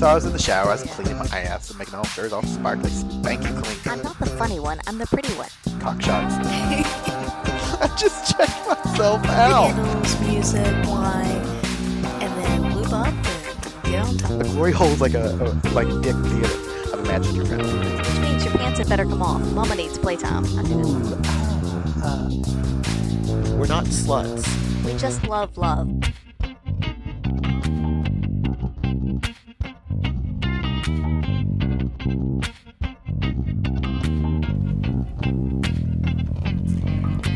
[0.00, 2.34] So I was in the shower, I was cleaning my ass and making all sure
[2.34, 3.76] all sparkly, spanky clean.
[3.84, 5.50] I'm not the funny one, I'm the pretty one.
[5.78, 6.36] Cock shots.
[7.82, 9.74] I just checked myself out.
[9.74, 11.26] Candles, music, wine,
[12.22, 14.38] and then lube up and get on top.
[14.38, 16.48] The glory hole's like a, a like dick theater.
[16.94, 17.62] I've imagined your friend.
[17.98, 19.42] Which means your pants had better come off.
[19.52, 20.46] Mama needs playtime.
[20.46, 20.62] Uh,
[22.02, 22.30] uh,
[23.54, 24.48] we're not sluts.
[24.82, 25.90] We just love love.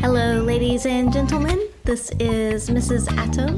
[0.05, 1.67] Hello, ladies and gentlemen.
[1.83, 3.11] This is Mrs.
[3.17, 3.57] Atom,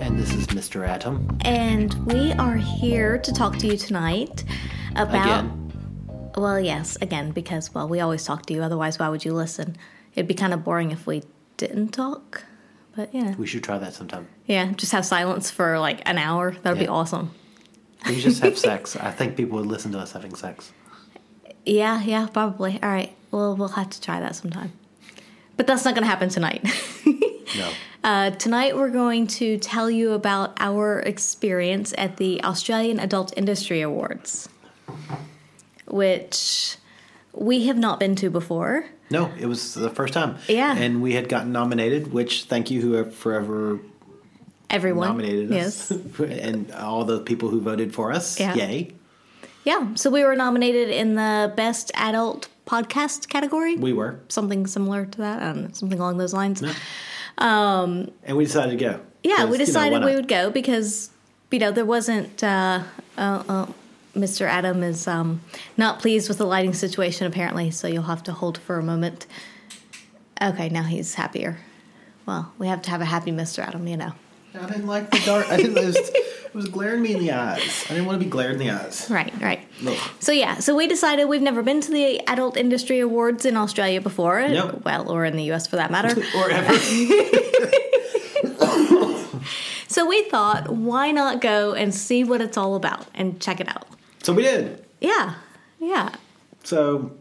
[0.00, 0.84] And this is Mr.
[0.84, 1.38] Atom.
[1.42, 4.42] and we are here to talk to you tonight
[4.96, 5.44] about.
[5.44, 6.32] Again.
[6.36, 8.64] Well, yes, again, because, well, we always talk to you.
[8.64, 9.76] Otherwise, why would you listen?
[10.16, 11.22] It'd be kind of boring if we
[11.56, 12.42] didn't talk.
[12.96, 13.36] But yeah.
[13.36, 14.26] We should try that sometime.
[14.46, 16.50] Yeah, just have silence for like an hour.
[16.64, 17.30] That'd be awesome.
[18.08, 18.96] We just have sex.
[18.96, 20.72] I think people would listen to us having sex.
[21.64, 22.80] Yeah, yeah, probably.
[22.82, 23.14] All right.
[23.30, 24.72] Well, we'll have to try that sometime.
[25.56, 26.64] But that's not going to happen tonight.
[27.56, 27.70] No.
[28.02, 33.80] Uh, tonight, we're going to tell you about our experience at the Australian Adult Industry
[33.80, 34.48] Awards,
[35.86, 36.76] which
[37.32, 38.86] we have not been to before.
[39.10, 40.36] No, it was the first time.
[40.48, 40.76] Yeah.
[40.76, 43.78] And we had gotten nominated, which thank you whoever forever
[44.68, 45.90] Everyone nominated us.
[45.90, 46.18] Yes.
[46.18, 48.38] and all the people who voted for us.
[48.38, 48.54] Yeah.
[48.54, 48.92] Yay.
[49.66, 49.94] Yeah.
[49.96, 53.76] So we were nominated in the Best Adult Podcast category.
[53.76, 54.20] We were.
[54.28, 55.42] something similar to that.
[55.42, 56.62] I don't know, something along those lines.
[58.22, 59.00] And we decided to go.
[59.24, 61.10] Yeah, we you know, decided we would go because
[61.50, 62.42] you know there wasn't.
[62.42, 62.84] Uh,
[63.18, 63.66] uh, uh,
[64.14, 64.46] Mr.
[64.46, 65.42] Adam is um,
[65.76, 69.26] not pleased with the lighting situation apparently, so you'll have to hold for a moment.
[70.40, 71.58] Okay, now he's happier.
[72.24, 73.66] Well, we have to have a happy Mr.
[73.66, 74.12] Adam, you know.
[74.54, 75.46] I didn't like the dark.
[75.50, 75.96] I didn't.
[76.46, 77.84] It was, glaring me in the eyes.
[77.86, 79.06] I didn't want to be glared in the eyes.
[79.10, 79.60] Right, right.
[79.86, 79.96] Ugh.
[80.20, 84.00] So yeah, so we decided we've never been to the Adult Industry Awards in Australia
[84.00, 84.48] before.
[84.48, 84.82] Nope.
[84.84, 86.14] Well, or in the US for that matter.
[86.36, 86.76] Or ever.
[89.88, 93.68] so we thought, why not go and see what it's all about and check it
[93.68, 93.86] out?
[94.22, 94.84] so we did.
[95.00, 95.34] Yeah,
[95.78, 96.14] yeah.
[96.64, 97.12] So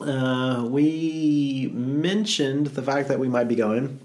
[0.00, 3.98] uh, we mentioned the fact that we might be going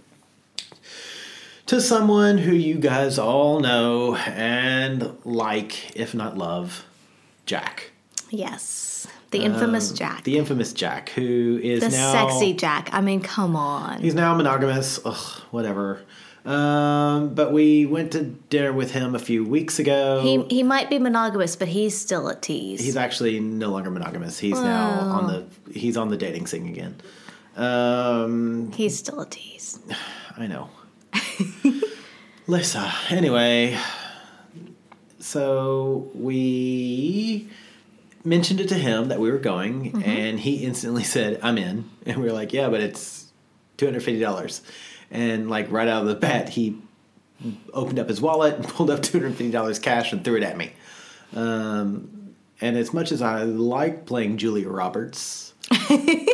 [1.69, 6.83] to someone who you guys all know and like, if not love,
[7.45, 7.91] Jack.
[8.31, 9.05] Yes.
[9.29, 10.17] The infamous Jack.
[10.17, 12.89] Um, The infamous Jack, who is The now sexy Jack.
[12.91, 14.01] I mean, come on.
[14.01, 14.99] He's now monogamous.
[15.05, 16.01] Ugh, whatever.
[16.43, 20.21] Um, but we went to dinner with him a few weeks ago.
[20.23, 22.79] He he might be monogamous, but he's still a tease.
[22.79, 24.39] He's actually no longer monogamous.
[24.39, 26.95] He's now on the he's on the dating scene again.
[27.55, 29.79] Um, he's still a tease.
[30.37, 30.69] I know.
[32.47, 32.91] Lisa.
[33.09, 33.77] Anyway,
[35.19, 37.47] so we
[38.23, 40.03] mentioned it to him that we were going, Mm-hmm.
[40.09, 43.31] and he instantly said, "I'm in." And we were like, "Yeah, but it's
[43.77, 44.61] two hundred fifty dollars."
[45.11, 46.77] And like right out of the bat, he
[47.73, 50.43] opened up his wallet and pulled up two hundred fifty dollars cash and threw it
[50.43, 50.71] at me.
[51.35, 55.53] Um, and as much as I like playing Julia Roberts,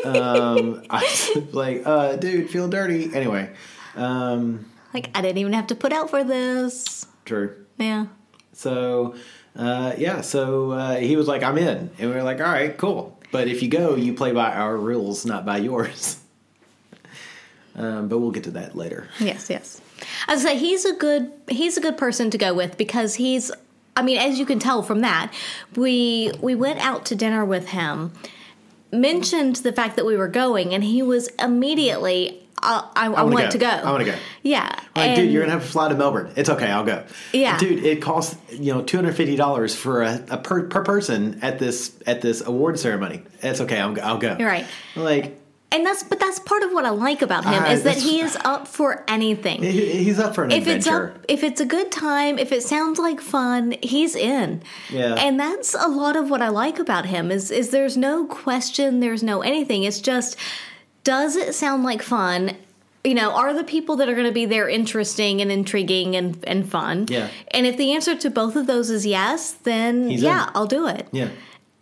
[0.06, 1.02] um, I
[1.36, 3.50] was like, uh, "Dude, feel dirty." Anyway.
[3.96, 7.06] Um, Like I didn't even have to put out for this.
[7.26, 7.66] True.
[7.78, 8.08] Yeah.
[8.54, 9.16] So,
[9.58, 11.90] uh, yeah, so uh, he was like, I'm in.
[12.00, 13.20] And we were like, all right, cool.
[13.32, 16.22] But if you go, you play by our rules, not by yours.
[17.76, 19.10] um, but we'll get to that later.
[19.20, 19.82] Yes, yes.
[20.28, 23.52] I would say he's a good he's a good person to go with because he's
[23.98, 25.34] I mean, as you can tell from that,
[25.76, 28.12] we we went out to dinner with him,
[28.92, 33.52] mentioned the fact that we were going, and he was immediately I, I, I, wanna
[33.52, 33.68] to go.
[33.68, 34.18] I want to go.
[34.42, 34.74] Yeah.
[34.96, 36.32] Like, dude, you're gonna have to fly to Melbourne.
[36.36, 37.04] It's okay, I'll go.
[37.34, 37.58] Yeah.
[37.58, 41.40] dude, it costs you know two hundred fifty dollars for a, a per, per person
[41.42, 43.22] at this at this award ceremony.
[43.42, 44.36] It's okay, I'll, I'll go.
[44.40, 44.66] You're right.
[44.96, 45.38] Like
[45.72, 48.22] And that's but that's part of what I like about him Ah, is that he
[48.22, 49.62] is up for anything.
[49.62, 51.12] he- he's up for an if it's adventure.
[51.18, 54.64] up, if it's a good time, if it sounds like fun, he's in.
[54.90, 55.16] Yeah.
[55.16, 59.02] And that's a lot of what I like about him is is there's no question,
[59.02, 59.84] there's no anything.
[59.84, 60.38] It's just
[61.06, 62.58] does it sound like fun?
[63.06, 66.44] you know, are the people that are going to be there interesting and intriguing and,
[66.46, 67.06] and fun?
[67.08, 67.30] Yeah.
[67.52, 70.50] And if the answer to both of those is yes, then He's yeah, in.
[70.56, 71.08] I'll do it.
[71.12, 71.30] Yeah.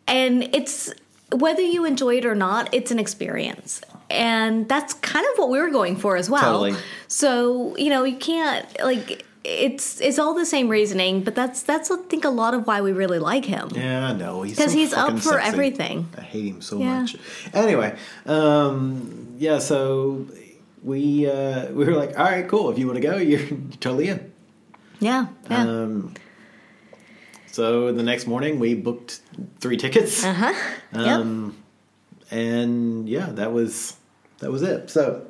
[0.05, 0.93] And it's
[1.31, 3.81] whether you enjoy it or not, it's an experience.
[4.09, 6.41] And that's kind of what we were going for as well.
[6.41, 6.75] Totally.
[7.07, 11.91] So, you know, you can't like it's it's all the same reasoning, but that's that's
[11.91, 13.69] I think a lot of why we really like him.
[13.75, 14.41] Yeah, I know.
[14.43, 15.47] He's 'Cause so he's up for sexy.
[15.49, 16.07] everything.
[16.17, 17.01] I hate him so Yeah.
[17.01, 17.15] much.
[17.53, 17.95] Anyway,
[18.25, 19.59] um, yeah.
[19.59, 20.25] So
[20.83, 22.69] we uh, we were like, all right, cool.
[22.71, 23.45] If you want to go, you're
[23.81, 24.31] totally in.
[24.99, 25.27] Yeah.
[25.51, 25.61] Yeah.
[25.63, 26.13] Um,
[27.51, 29.19] so the next morning, we booked
[29.59, 30.23] three tickets.
[30.23, 30.53] uh-huh.
[30.93, 31.57] Um,
[32.31, 33.97] and yeah, that was
[34.39, 34.89] that was it.
[34.89, 35.25] So,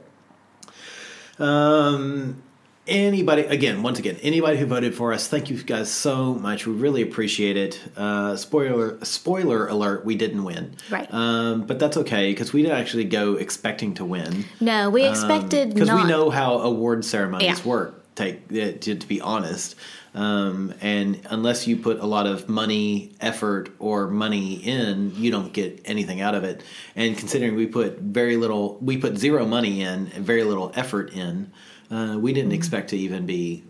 [1.39, 2.42] um,
[2.87, 6.65] anybody again, once again, anybody who voted for us, thank you guys so much.
[6.67, 7.81] We really appreciate it.
[7.95, 11.11] Uh, spoiler spoiler alert: we didn't win, Right.
[11.13, 15.73] Um, but that's okay because we didn't actually go expecting to win No, we expected
[15.73, 15.89] because.
[15.89, 17.65] Um, we know how award ceremonies Yeah.
[17.65, 17.99] work.
[18.15, 19.75] Take uh, to, to be honest,
[20.13, 25.51] um, and unless you put a lot of money, effort, or money in, you don't
[25.51, 26.61] get anything out of it.
[26.95, 31.11] And considering we put very little, we put zero money in and very little effort
[31.13, 31.51] in,
[31.93, 32.35] uh, we Mm-hmm.
[32.35, 33.63] didn't expect to even be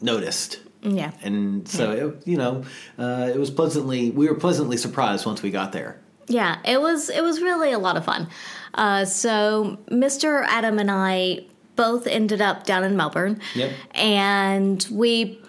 [0.00, 0.60] noticed.
[0.82, 1.10] Yeah.
[1.22, 2.64] And so it, you know,
[2.98, 4.10] uh, it was pleasantly.
[4.10, 5.98] We were pleasantly surprised once we got there.
[6.28, 8.28] Yeah, it was it was really a lot of fun.
[8.74, 10.44] Uh, so Mr.
[10.46, 11.46] Adam and I
[11.76, 13.40] both ended up down in Melbourne.
[13.54, 13.72] Yep.
[13.94, 15.40] And we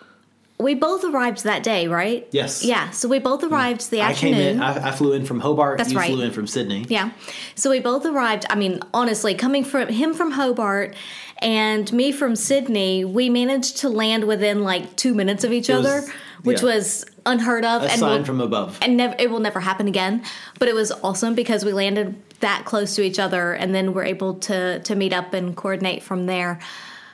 [0.60, 2.28] we both arrived that day, right?
[2.32, 2.64] Yes.
[2.64, 2.90] Yeah.
[2.92, 4.34] So we both arrived the afternoon.
[4.34, 4.62] I came in.
[4.62, 5.78] I, I flew in from Hobart.
[5.78, 6.12] That's you right.
[6.12, 6.86] flew in from Sydney.
[6.90, 7.12] Yeah.
[7.56, 8.46] So we both arrived.
[8.50, 10.96] I mean, honestly, coming from him from Hobart
[11.40, 15.86] and me from Sydney, we managed to land within like two minutes of each was-
[15.86, 16.04] other,
[16.44, 16.76] which yeah.
[16.76, 17.84] was unheard of.
[17.84, 18.78] A and sign will- from above.
[18.82, 20.24] and never it will never happen again.
[20.60, 24.06] But it was awesome because we landed that close to each other, and then we're
[24.06, 26.60] able to to meet up and coordinate from there.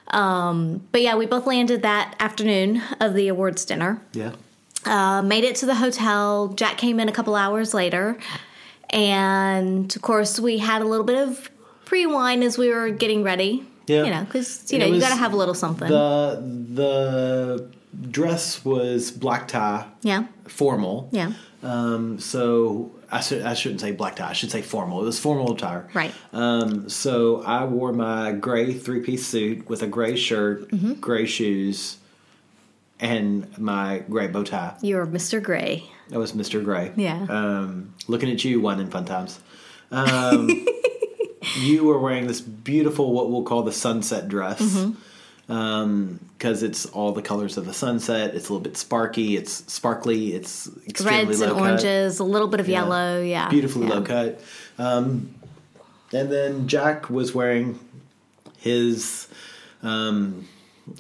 [0.10, 4.02] Um, but yeah, we both landed that afternoon of the awards dinner.
[4.14, 4.34] Yeah.
[4.86, 6.50] Uh, made it to the hotel.
[6.50, 8.18] Jack came in a couple hours later,
[8.90, 11.50] and of course we had a little bit of
[11.86, 13.66] pre wine as we were getting ready.
[13.88, 14.04] Yeah.
[14.06, 15.88] you know, because you know you got to have a little something.
[15.90, 16.42] The
[16.74, 17.70] the
[18.10, 21.10] dress was black tie, yeah, formal.
[21.12, 24.30] yeah, Um, so I should I shouldn't say black tie.
[24.30, 25.02] I should say formal.
[25.02, 25.88] It was formal attire.
[25.94, 26.14] Right.
[26.32, 30.94] Um, so I wore my gray three piece suit with a gray shirt, Mm-hmm.
[30.94, 31.98] gray shoes,
[33.00, 34.76] and my gray bow tie.
[34.82, 35.42] you're Mr.
[35.44, 35.84] Gray.
[36.10, 36.64] That was Mr.
[36.64, 36.92] Gray.
[36.96, 37.26] Yeah.
[37.30, 39.40] Um, looking at you, one in fun times.
[39.92, 40.66] Um,
[41.58, 44.62] you were wearing this beautiful, what we'll call the sunset dress.
[44.62, 46.18] Mm-hmm.
[46.38, 48.34] Because it's all the colors of the sunset.
[48.34, 49.36] It's a little bit sparky.
[49.38, 50.34] It's sparkly.
[50.34, 51.62] It's extremely Reds low and cut.
[51.62, 53.22] oranges, a little bit of yellow.
[53.22, 53.94] Yeah, beautifully yeah.
[53.94, 54.42] low cut.
[54.78, 55.36] Um,
[56.14, 57.80] and then Jack was wearing
[58.60, 59.28] his.
[59.82, 60.48] Um,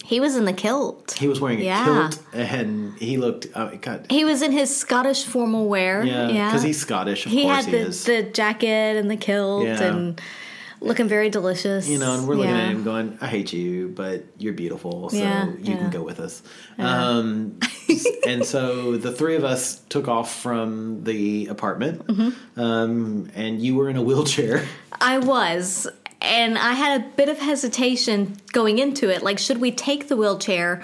[0.05, 1.13] He was in the kilt.
[1.19, 1.83] he was wearing a Yeah.
[1.85, 3.47] kilt, and he looked.
[3.55, 6.03] Oh, God, He was in his Scottish formal wear.
[6.05, 7.25] yeah, Yeah, because he's Scottish.
[7.25, 8.03] Of he course had he the, is.
[8.05, 9.83] the jacket and the kilt Yeah.
[9.83, 10.21] and
[10.79, 11.87] looking very delicious.
[11.89, 12.61] You know, and we're looking Yeah.
[12.61, 15.77] at him going, I hate you, but you're beautiful, so Yeah, you yeah.
[15.77, 16.41] can go with us.
[16.77, 17.59] Um,
[18.27, 22.59] and so the three of us took off from the apartment, Mm-hmm.
[22.59, 24.65] um, and you were in a wheelchair.
[25.01, 25.87] I was,
[26.23, 29.21] and I had a bit of hesitation going into it.
[29.21, 30.83] Like, should we take the wheelchair?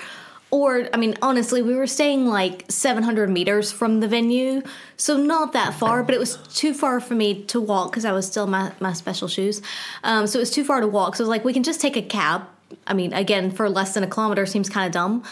[0.51, 4.63] Or, I mean, honestly, we were staying like 700 meters from the venue,
[4.97, 8.11] so not that far, but it was too far for me to walk because I
[8.11, 9.61] was still my, my special shoes.
[10.03, 11.15] Um, so it was too far to walk.
[11.15, 12.47] So I was like, we can just take a cab.
[12.87, 15.23] I mean, again, for less than a kilometer seems kind of dumb,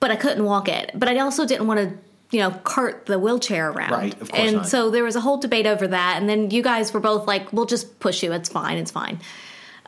[0.00, 0.90] but I couldn't walk it.
[0.94, 1.96] But I also didn't want to,
[2.30, 3.90] you know, cart the wheelchair around.
[3.92, 4.68] Right, of course And not.
[4.68, 6.16] so there was a whole debate over that.
[6.18, 8.32] And then you guys were both like, we'll just push you.
[8.32, 8.78] It's fine.
[8.78, 9.20] It's fine.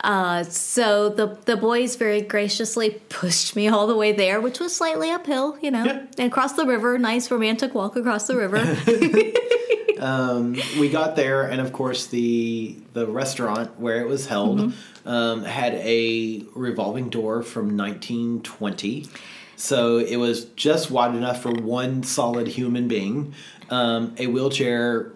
[0.02, 4.74] Uh, so the the boys very graciously pushed me all the way there, which was
[4.74, 6.06] slightly uphill, you know, Yeah.
[6.18, 6.98] and across the river.
[6.98, 8.58] Nice romantic walk across the river.
[10.80, 15.08] we got there, and of course the the restaurant where it was held Mm-hmm.
[15.08, 19.06] um, had a revolving door from 1920.
[19.62, 23.32] So it was just wide enough for one solid human being.
[23.70, 25.12] Um, a wheelchair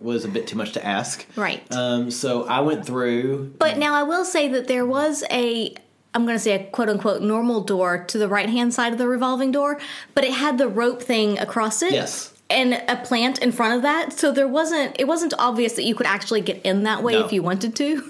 [0.00, 1.24] was a bit too much to ask.
[1.34, 1.62] Right.
[1.72, 3.54] Um, so I went through.
[3.58, 5.74] But now I will say that there was a
[6.12, 8.98] I'm going to say a quote unquote normal door to the right hand side of
[8.98, 9.80] the revolving door,
[10.14, 11.92] but it had the rope thing across it.
[11.94, 12.34] Yes.
[12.50, 14.94] And a plant in front of that, so there wasn't.
[15.00, 17.24] It wasn't obvious that you could actually get in that way No.
[17.24, 18.02] if you wanted to.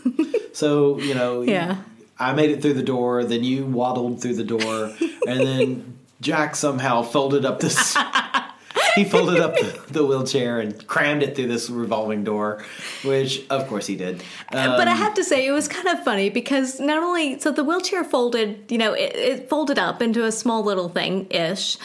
[0.52, 1.42] So you know.
[1.42, 1.78] Yeah.
[2.25, 3.25] I made it through the door.
[3.25, 4.93] Then you waddled through the door,
[5.26, 7.97] and then Jack somehow folded up this
[8.95, 12.64] he folded up the, the wheelchair and crammed it through this revolving door,
[13.02, 14.23] which of course he did.
[14.52, 17.50] Um, but I have to say, it was kind of funny because not only so
[17.50, 21.76] the wheelchair folded, you know, it, it folded up into a small little thing ish,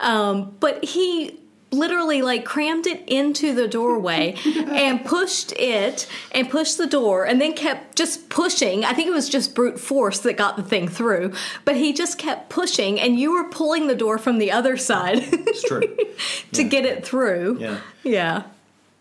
[0.00, 1.40] um, but he
[1.70, 7.40] literally like crammed it into the doorway and pushed it and pushed the door and
[7.40, 8.84] then kept just pushing.
[8.84, 11.34] I think it was just brute force that got the thing through,
[11.64, 15.18] but he just kept pushing and you were pulling the door from the other side
[15.32, 15.82] it's true.
[16.52, 17.58] to get it through.
[17.60, 17.80] Yeah.
[18.02, 18.42] Yeah.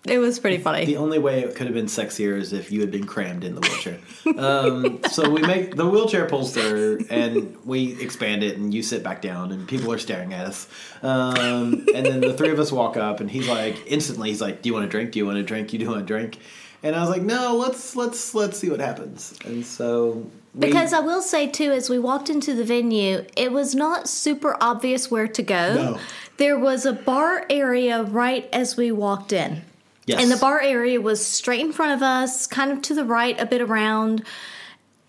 [0.09, 0.85] It was pretty funny.
[0.85, 3.55] The only way it could have been sexier is if you had been crammed in
[3.55, 3.99] the wheelchair.
[4.37, 9.03] um, so we make the wheelchair pulls through, and we expand it, and you sit
[9.03, 10.67] back down, and people are staring at us.
[11.01, 14.61] Um, and then the three of us walk up, and he's like, instantly, he's like,
[14.61, 15.11] "Do you want a drink?
[15.11, 15.73] Do you want a drink?
[15.73, 16.39] You do want a drink?"
[16.83, 20.25] And I was like, "No, let's let's let's see what happens." And so
[20.57, 24.55] Because I will say too, as we walked into the venue, it was not super
[24.61, 25.75] obvious where to go.
[25.75, 25.99] No.
[26.37, 29.63] There was a bar area right as we walked in.
[30.07, 30.21] Yes.
[30.21, 33.39] And the bar area was straight in front of us, kind of to the right,
[33.39, 34.23] a bit around.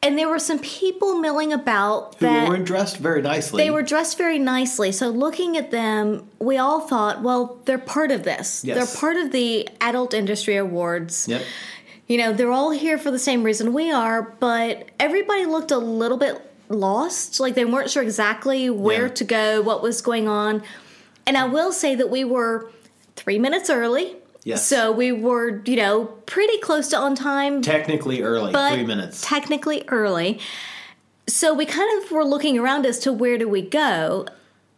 [0.01, 3.65] And there were some people milling about who that were dressed very nicely.
[3.65, 4.93] they were dressed very nicely.
[4.93, 8.65] So looking at them, we all thought, well, they're part of this.
[8.65, 8.77] Yes.
[8.77, 11.43] They're part of the Adult Industry Awards Yep.
[12.07, 15.79] you know, they're all here for the same reason we are, but everybody looked a
[15.79, 17.41] little bit lost.
[17.41, 19.15] Like they weren't sure exactly where Yeah.
[19.15, 20.63] to go, what was going on.
[21.27, 22.71] And I will say that we were
[23.17, 24.15] three minutes early.
[24.45, 24.67] Yes.
[24.67, 29.21] So we were, you know, pretty close to on time, Technically early, but three minutes.
[29.23, 30.39] technically early.
[31.27, 34.27] So we kind of were looking around as to where do we go.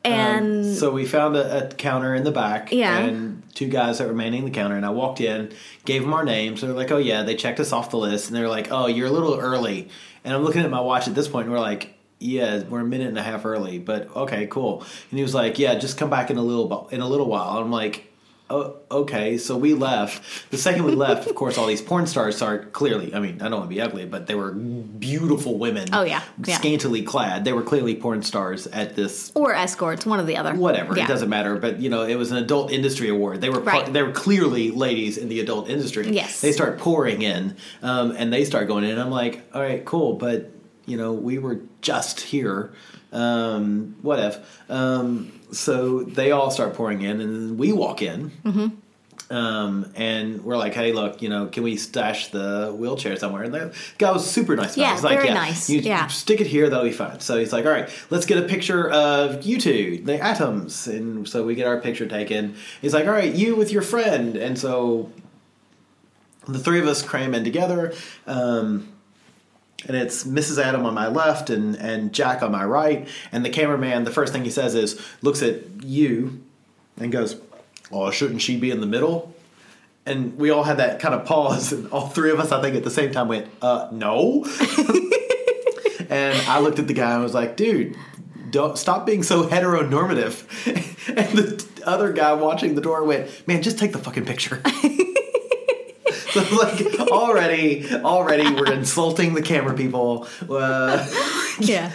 [0.05, 2.99] Um, and So we found a, a counter in the back, Yeah.
[2.99, 4.75] and two guys that were manning the counter.
[4.77, 5.53] And I walked in,
[5.85, 6.63] gave them our names.
[6.63, 9.09] They're like, "Oh yeah," they checked us off the list, and they're like, "Oh, you're
[9.09, 9.89] a little early."
[10.25, 12.85] And I'm looking at my watch at this point, and we're like, "Yeah, we're a
[12.85, 16.09] minute and a half early, but okay, cool." And he was like, "Yeah, just come
[16.11, 18.07] back in a little in a little while." I'm like.
[18.53, 20.51] Oh, okay, so we left.
[20.51, 23.15] The second we left, of course, all these porn stars start clearly.
[23.15, 25.89] I mean, I don't want to be ugly, but they were beautiful women.
[25.93, 26.57] Oh, yeah, yeah.
[26.59, 27.45] scantily clad.
[27.45, 30.53] They were clearly porn stars at this or escorts, one or the other.
[30.55, 31.05] whatever Yeah.
[31.05, 33.91] it doesn't matter but you know it was an adult industry award they were Right.
[33.93, 36.41] they were clearly ladies in the adult industry Yes.
[36.41, 39.85] they start pouring in um, and they start going in and i'm like all right
[39.85, 40.51] cool but
[40.87, 42.73] you know we were just here
[43.13, 48.31] um, whatever um, so they all start pouring in and we walk in
[49.31, 53.45] um, and we're like, hey, look, you know, can we stash the wheelchair somewhere?
[53.45, 54.75] And the guy was super nice.
[54.75, 54.81] about it.
[54.81, 55.71] Yeah, He's like, very yeah, nice.
[55.71, 56.09] You Yeah.
[56.09, 57.21] stick it here, that'll be fine.
[57.21, 60.89] So he's like, all right, let's get a picture of you two, the atoms.
[60.89, 62.57] And so we get our picture taken.
[62.83, 64.37] He's like, all right, you with your friend.
[64.37, 65.13] And so
[66.49, 67.95] the three of us cram in together.
[68.27, 68.89] Um,
[69.87, 70.63] and it's Mrs.
[70.63, 73.09] Adam on my left and, and Jack on my right.
[73.33, 76.43] And the cameraman, the first thing he says is, looks at you
[76.99, 77.41] and goes,
[77.93, 79.35] Oh, shouldn't she be in the middle?
[80.07, 82.75] And we all had that kind of pause, and all three of us, I think,
[82.75, 84.45] at the same time went, uh, no.
[86.09, 87.97] and I looked at the guy and was like, dude,
[88.51, 90.45] don't stop being so heteronormative.
[91.17, 94.63] and the other guy watching the door went, man, just take the fucking picture.
[96.33, 100.27] so like already, already we're insulting the camera people.
[100.49, 101.07] Uh,
[101.61, 101.93] Yeah.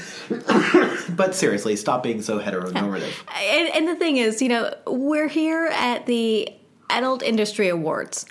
[1.09, 3.13] but seriously, stop being so heteronormative.
[3.37, 6.49] And, and the thing is, you know, we're here at the
[6.89, 8.25] Adult Industry Awards.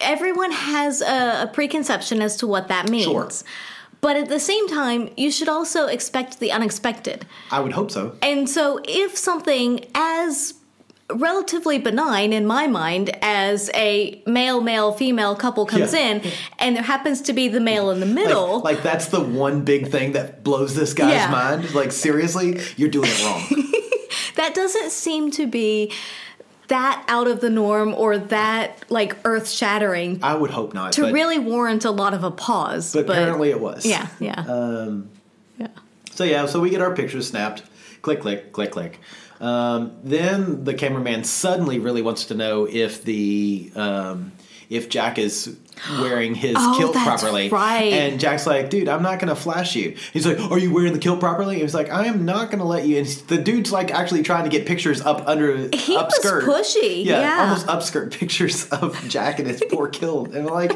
[0.00, 3.04] Everyone has a, a preconception as to what that means.
[3.04, 3.28] Sure.
[4.00, 7.24] But at the same time, you should also expect the unexpected.
[7.52, 8.16] I would hope so.
[8.20, 10.54] And so, if something as
[11.16, 16.00] relatively benign in my mind as a male male female couple comes Yeah.
[16.00, 16.22] in
[16.58, 19.62] and there happens to be the male in the middle Like, like that's the one
[19.62, 21.30] big thing that blows this guy's Yeah.
[21.30, 21.74] mind.
[21.74, 23.72] Like seriously, you're doing it wrong.
[24.36, 25.92] that doesn't seem to be
[26.68, 30.92] that out of the norm or that like earth shattering I would hope not.
[30.92, 32.92] to but, really warrant a lot of a pause.
[32.94, 33.84] but apparently it was.
[33.84, 35.10] yeah, yeah, Um,
[35.58, 35.66] yeah.
[36.12, 37.62] So yeah, so we get our pictures snapped.
[38.00, 39.00] Click, click, click, click.
[39.42, 44.32] Um, then the cameraman suddenly really wants to know if the um,
[44.70, 45.56] if Jack is
[46.00, 47.48] wearing his Oh, kilt properly.
[47.48, 47.92] right.
[47.92, 49.96] And Jack's like, dude, I'm not gonna flash you.
[50.12, 51.54] He's like, are you wearing the kilt properly?
[51.56, 52.98] And he's like, I am not gonna let you.
[52.98, 57.04] And the dude's like actually trying to get pictures up under He up was pushy,
[57.04, 57.40] yeah.
[57.40, 60.28] almost upskirt pictures of Jack and his poor kilt.
[60.28, 60.70] And I'm like,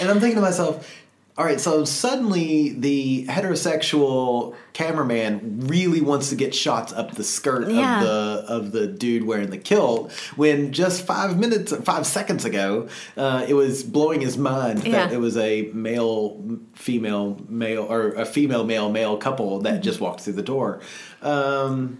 [0.00, 0.86] and I'm thinking to myself.
[1.36, 7.68] All right, so suddenly the heterosexual cameraman really wants to get shots up the skirt
[7.68, 7.98] Yeah.
[7.98, 10.12] of the of the dude wearing the kilt.
[10.36, 12.86] When just five minutes, five seconds ago,
[13.16, 15.06] uh, it was blowing his mind Yeah.
[15.06, 16.40] that it was a male,
[16.74, 20.80] female, male, or a female, male, male couple that just walked through the door.
[21.20, 21.98] Um,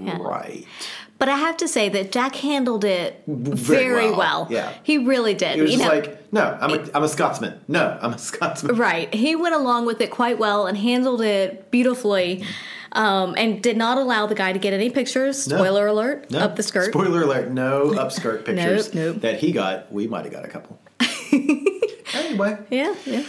[0.00, 0.16] Yeah.
[0.20, 0.64] Right.
[1.22, 4.18] But I have to say that Jack handled it very, Very well.
[4.18, 4.72] well, yeah.
[4.82, 5.56] He really did.
[5.56, 7.60] It was you just know, like, no, I'm a, I'm a Scotsman.
[7.68, 8.74] No, I'm a Scotsman.
[8.74, 9.14] Right.
[9.14, 12.44] He went along with it quite well and handled it beautifully.
[12.90, 15.46] Um, and did not allow the guy to get any pictures.
[15.46, 15.58] No.
[15.58, 16.40] Spoiler alert No.
[16.40, 16.90] of the skirt.
[16.92, 19.20] Spoiler alert, no upskirt pictures nope.
[19.20, 19.92] that he got.
[19.92, 20.80] We might have got a couple.
[22.14, 22.58] anyway.
[22.68, 23.24] yeah, yeah.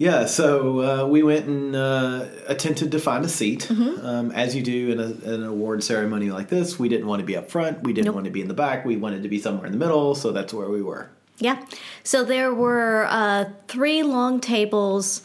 [0.00, 3.66] Yeah, so uh, we went and uh, attempted to find a seat.
[3.68, 4.06] Mm-hmm.
[4.06, 7.26] Um, as you do in a, an award ceremony like this, we didn't want to
[7.26, 7.82] be up front.
[7.82, 8.14] We didn't Nope.
[8.14, 8.86] want to be in the back.
[8.86, 11.10] We wanted to be somewhere in the middle, so that's where we were.
[11.36, 11.62] Yeah.
[12.02, 15.20] So there were uh, three long tables,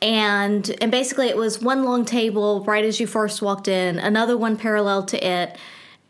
[0.00, 4.38] and and basically it was one long table right as you first walked in, another
[4.38, 5.58] one parallel to it,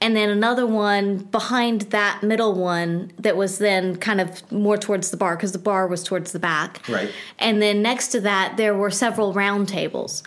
[0.00, 5.10] and then another one behind that middle one that was then kind of more towards
[5.10, 6.80] the bar because the bar was towards the back.
[6.88, 7.10] Right.
[7.38, 10.22] And then next to that there were several round tables.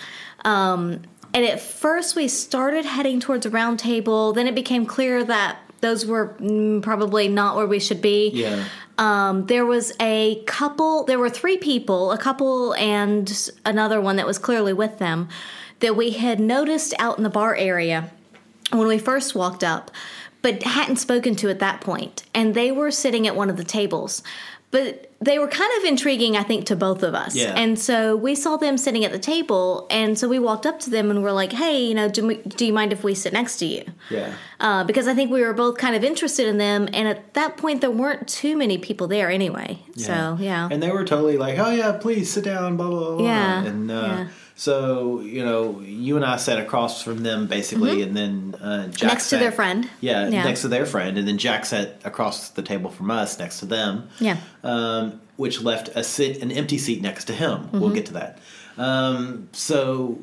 [0.46, 1.02] Um,
[1.34, 4.34] and at first we started heading towards a round table.
[4.34, 8.30] Then it became clear that those were mm, probably not where we should be.
[8.30, 8.66] Yeah.
[9.00, 14.28] Um, there was a couple, there were three people, a couple and another one that
[14.28, 15.30] was clearly with them,
[15.80, 18.12] that we had noticed out in the bar area
[18.72, 19.92] when we first walked up,
[20.42, 22.24] but hadn't spoken to at that point.
[22.34, 24.24] And they were sitting at one of the tables.
[24.72, 27.36] But they were kind of intriguing, I think, to both of us.
[27.36, 27.54] Yeah.
[27.56, 29.88] And so we saw them sitting at the table.
[29.90, 32.36] And so we walked up to them and were like, hey, you know, do, we,
[32.38, 33.84] do you mind if we sit next to you?
[34.10, 34.34] Yeah.
[34.60, 37.58] uh, because I think we were both kind of interested in them, and at that
[37.58, 39.80] point there weren't too many people there anyway.
[39.96, 43.26] So yeah, And they were totally like, oh, yeah, please sit down, blah, blah, blah.
[43.26, 44.28] Yeah, And uh, yeah.
[44.56, 48.94] so, you know, you and I sat across from them basically, and then uh, Jack
[48.98, 49.08] Mm-hmm.
[49.08, 49.90] Next to sat- their friend.
[50.02, 50.44] Yeah, Yeah.
[50.44, 51.18] next to their friend.
[51.18, 54.10] And then Jack sat across the table from us next to them.
[54.20, 54.38] Yeah.
[54.64, 57.70] Um, which left a sit, an empty seat next to him.
[57.72, 57.94] We'll Mm-hmm.
[57.96, 58.40] get to that.
[58.78, 60.20] Um, so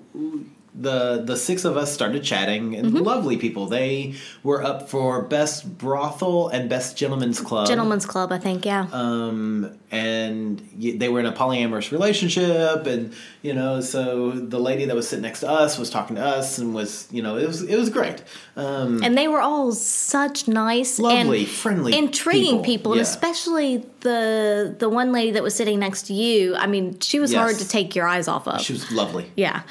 [0.75, 3.05] the the six of us started chatting and Mm-hmm.
[3.05, 3.67] lovely people.
[3.67, 7.67] They were up for best brothel and best gentleman's club.
[7.67, 8.65] gentlemen's club, I think.
[8.65, 13.13] Yeah, Um, and they were in a polyamorous relationship, and
[13.43, 16.59] you know, so the lady that was sitting next to us was talking to us,
[16.59, 18.23] and was you know, it was it was great.
[18.57, 22.65] Um, and they were all such nice, Lovely, friendly intriguing people.
[22.65, 26.55] people, and especially the the one lady that was sitting next to you.
[26.57, 27.41] I mean, she was Yes.
[27.41, 28.61] hard to take your eyes off of.
[28.61, 29.31] she was lovely.
[29.37, 29.63] Yeah.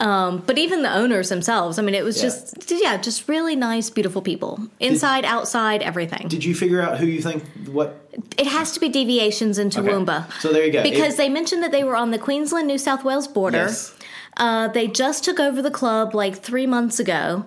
[0.00, 2.22] Um, but even the owners themselves, I mean, it was Yeah.
[2.30, 4.58] just, yeah, just really nice, beautiful people.
[4.80, 6.26] Inside, outside, everything.
[6.28, 8.00] Did you figure out who you think what?
[8.38, 10.20] It has to be deviations in Okay.
[10.40, 10.82] So there you go.
[10.82, 13.58] Because It- they mentioned that they were on the Queensland New South Wales border.
[13.68, 13.92] Yes.
[14.38, 17.44] Uh, they just took over the club like three months ago,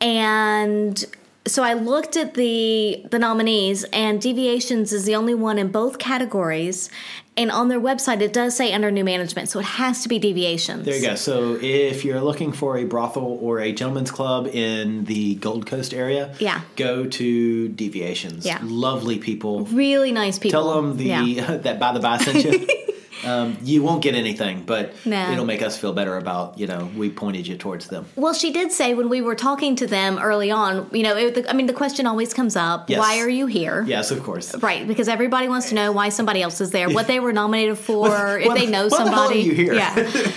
[0.00, 1.04] and
[1.46, 5.98] so I looked at the the nominees, and Deviations is the only one in both
[5.98, 6.88] categories.
[7.34, 10.18] And on their website, it does say under new management, so it has to be
[10.18, 10.84] Deviations.
[10.84, 11.14] There you go.
[11.14, 15.94] So if you're looking for a brothel or a gentleman's club in the Gold Coast
[15.94, 16.60] area, Yeah.
[16.76, 18.44] go to Deviations.
[18.44, 18.58] Yeah.
[18.62, 19.64] Lovely people.
[19.64, 20.60] Really nice people.
[20.62, 21.56] Tell them the Yeah.
[21.62, 22.68] that by the by sent you.
[23.24, 25.30] um, you won't get anything, but No.
[25.30, 28.06] it'll make us feel better about you know we pointed you towards them.
[28.16, 31.46] Well, she did say when we were talking to them early on, you know, it,
[31.48, 32.98] I mean, the question always comes up Yes.
[32.98, 33.84] why are you here?
[33.86, 34.54] Yes, of course.
[34.56, 37.78] Right, because everybody wants to know why somebody else is there, what they were nominated
[37.78, 39.40] for, if What- they know what the somebody.
[39.40, 39.74] you here?
[39.74, 40.10] Yeah.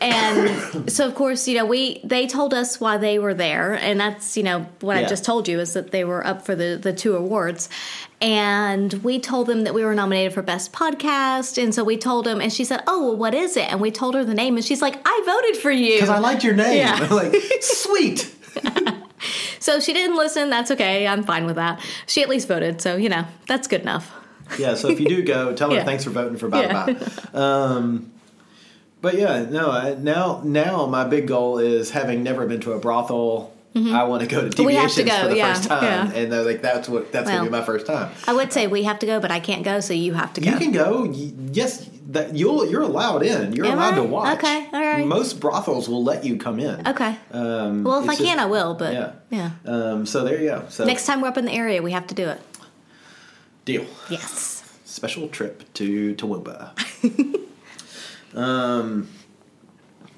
[0.00, 3.98] and so of course, you know, we they told us why they were there, and
[4.00, 6.78] that's, you know, what I just told you is that they were up for the
[6.80, 7.68] the two awards.
[8.20, 12.24] And we told them that we were nominated for best podcast, and so we told
[12.24, 14.56] them and she said, "Oh, well what is it?" And we told her the name
[14.56, 16.78] and she's like, "I voted for you." Because I liked your name.
[16.78, 17.06] Yeah.
[17.10, 18.34] like sweet.
[19.58, 20.50] So she didn't listen.
[20.50, 21.06] That's okay.
[21.06, 21.80] I'm fine with that.
[22.06, 24.10] She at least voted, so you know that's good enough.
[24.58, 24.74] Yeah.
[24.74, 25.84] So if you do go, tell her Yeah.
[25.84, 27.08] thanks for voting for Bada Yeah.
[27.32, 27.38] Bye.
[27.38, 28.12] Um,
[29.04, 29.70] but yeah, no.
[29.70, 33.52] I, now, now my big goal is having never been to a brothel.
[33.76, 34.62] I want to go to Mm-hmm.
[34.68, 36.12] Deviations go, for the yeah, first time, yeah.
[36.14, 38.84] and they're like, "That's what that's gonna be my first time." I would say we
[38.84, 40.50] have to go, but I can't go, so you have to go.
[40.52, 41.04] You can go.
[41.52, 43.52] Yes, that you'll you're allowed in.
[43.52, 43.96] You're Am allowed I?
[43.96, 44.38] to watch.
[44.38, 45.04] Okay, all right.
[45.04, 46.86] Most brothels will let you come in.
[46.86, 47.16] okay.
[47.32, 48.74] Um, Well, if I just- can, I will.
[48.74, 49.12] But yeah.
[49.30, 49.50] yeah.
[49.66, 50.66] Um, so there you go.
[50.68, 52.40] So Next time we're up in the area, we have to do it.
[53.64, 53.86] deal.
[54.08, 54.62] Yes.
[54.84, 57.40] Special trip to Toowoomba.
[58.34, 59.08] um,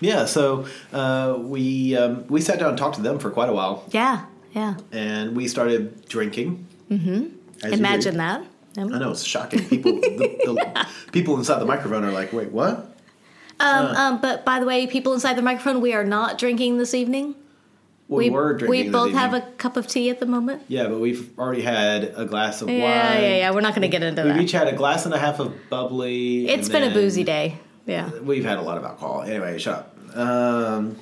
[0.00, 0.24] yeah.
[0.26, 3.84] So uh, we um, we sat down and talked to them for quite a while,
[3.90, 4.24] Yeah.
[4.52, 4.74] Yeah.
[4.92, 6.66] and we started drinking.
[6.90, 7.72] Mm-hmm.
[7.72, 8.44] Imagine that.
[8.78, 9.64] I know it's shocking.
[9.66, 10.08] People, the,
[10.44, 12.92] the people inside the microphone are like, "Wait, what?"
[13.58, 13.94] Um, Uh.
[13.96, 17.34] um, but by the way, people inside the microphone, we are not drinking this evening.
[18.08, 18.70] We, were drinking.
[18.86, 20.62] We both have a cup of tea at the moment.
[20.68, 23.22] Yeah, but we've already had a glass of Yeah, wine.
[23.22, 23.36] yeah, yeah.
[23.38, 23.50] Yeah.
[23.50, 24.34] We're not going to get into that.
[24.34, 26.48] We've each had a glass and a half of bubbly.
[26.48, 27.58] It's been a boozy day.
[27.86, 28.10] Yeah.
[28.18, 29.22] We've had a lot of alcohol.
[29.22, 30.16] Anyway, shut up.
[30.16, 30.96] Um,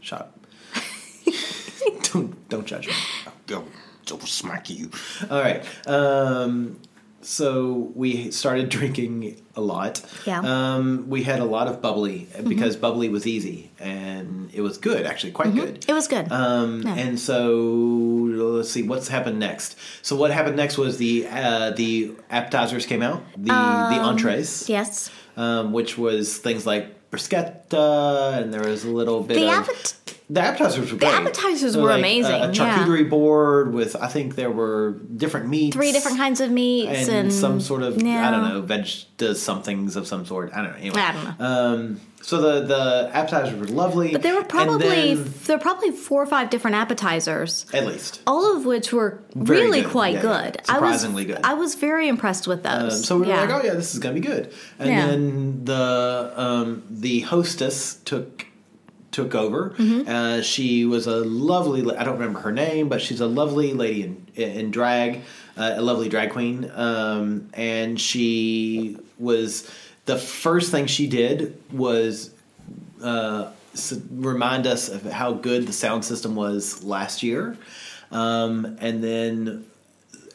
[0.00, 0.46] shut up.
[2.12, 2.94] don't don't judge me.
[3.50, 3.64] I'll,
[4.10, 4.90] I'll, smack you.
[5.30, 5.64] All right.
[5.86, 6.80] Um,
[7.26, 10.00] so we started drinking a lot.
[10.26, 10.40] Yeah.
[10.40, 15.06] Um, we had a lot of bubbly because bubbly was easy and it was good,
[15.06, 15.84] actually, quite good.
[15.88, 16.30] It was good.
[16.30, 16.94] Um, Yeah.
[16.94, 19.76] And so let's see what's happened next.
[20.02, 25.10] So what happened next was the uh, the appetizers came out, the the entrees, yes.
[25.36, 29.94] um, which was things like bruschetta, and there was a little bit The of appet-
[30.28, 32.78] the appetizers were The appetizers So, were like, amazing, A, a yeah.
[32.84, 37.18] charcuterie board with I think there were different meats, Three different kinds of meats and,
[37.26, 38.26] and, some sort of yeah.
[38.28, 40.52] I don't know veg does somethings of some sort.
[40.52, 40.76] I don't know.
[40.78, 41.46] Anyway, I don't know.
[41.46, 45.92] Um, so the the appetizers were lovely, But there were probably then- there were probably
[45.92, 48.20] four or five different appetizers, at least.
[48.26, 49.90] all of which were Very really good.
[49.92, 50.50] quite Yeah, yeah.
[50.50, 50.60] good.
[50.66, 51.44] Surprisingly I was, good.
[51.44, 53.04] I was very impressed with Um, those.
[53.06, 53.40] so we were Yeah.
[53.42, 54.52] like, oh yeah, this is gonna be good.
[54.80, 55.06] And Yeah.
[55.06, 58.46] then the um, the hostess took
[59.16, 59.70] took over.
[59.70, 60.08] Mm-hmm.
[60.08, 61.96] Uh, she was a lovely.
[61.96, 65.22] I don't remember her name, but she's a lovely lady in in drag,
[65.56, 66.70] uh, a lovely drag queen.
[66.74, 69.68] Um, and she was
[70.04, 72.30] the first thing she did was
[73.02, 73.50] uh,
[74.10, 77.56] remind us of how good the sound system was last year.
[78.10, 79.64] Um, and then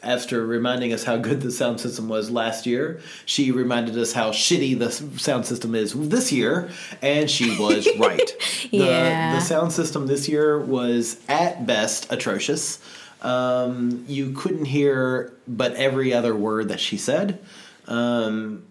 [0.02, 4.30] after reminding us how good the sound system was last year, she reminded us how
[4.30, 8.32] shitty the sound system is this year, and she was right.
[8.70, 9.34] The, Yeah.
[9.36, 12.80] the sound system this year was at best atrocious.
[13.22, 17.38] Um, you couldn't hear but every other word that she said.
[17.86, 18.64] Um,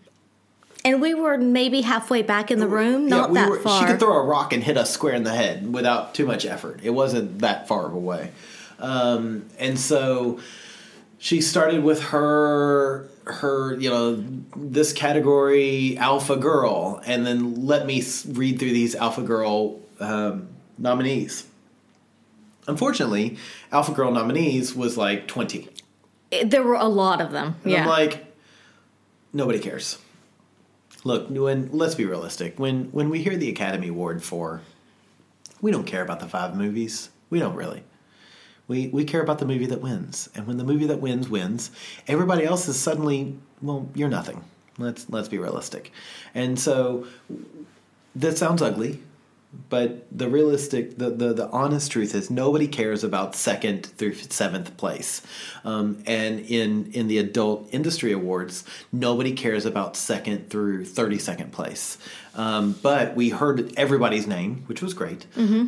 [0.84, 3.80] and we were maybe halfway back in the room, yeah, not we that were- far.
[3.80, 6.46] She could throw a rock and hit us square in the head without too much
[6.46, 6.80] effort.
[6.84, 8.32] It wasn't that far of a way.
[8.80, 10.40] Um, and so
[11.24, 14.24] she started with her her you know
[14.56, 20.48] this category alpha girl and then let me read through these alpha girl um,
[20.80, 21.46] nominees
[22.68, 23.38] unfortunately
[23.72, 25.68] alpha girl nominees was like 20
[26.32, 27.56] It- there were a lot of them.
[27.64, 27.84] and yeah.
[27.84, 28.26] I'm like,
[29.34, 29.98] nobody cares.
[31.04, 32.60] Look, when let's be realistic.
[32.60, 34.62] When when we hear the Academy Award for,
[35.62, 37.10] we don't care about the five movies.
[37.30, 37.84] We don't really.
[38.72, 41.72] We we care about the movie that wins, and when the movie that wins wins,
[42.08, 44.46] everybody else is suddenly well, you're nothing.
[44.78, 45.92] Let's let's be realistic,
[46.34, 47.06] and so
[48.16, 49.02] that sounds ugly,
[49.70, 54.78] but the realistic, the, the, the honest truth is nobody cares about second through seventh
[54.78, 55.22] place.
[55.66, 61.98] Um, and in, in the adult industry awards, nobody cares about second through 32nd place.
[62.34, 65.26] Um, but we heard everybody's name, which was great.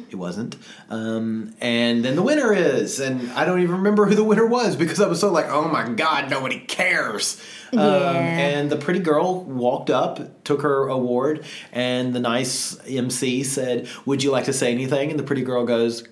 [0.09, 0.55] It wasn't.
[0.89, 4.77] Um, and then the winner is, and I don't even remember who the winner was
[4.77, 7.41] because I was so like, oh my God, nobody cares.
[7.73, 13.89] Um, and the pretty girl walked up, took her award, and the nice MC said,
[14.05, 15.09] Would you like to say anything?
[15.09, 16.07] And the pretty girl goes,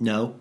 [0.00, 0.36] No.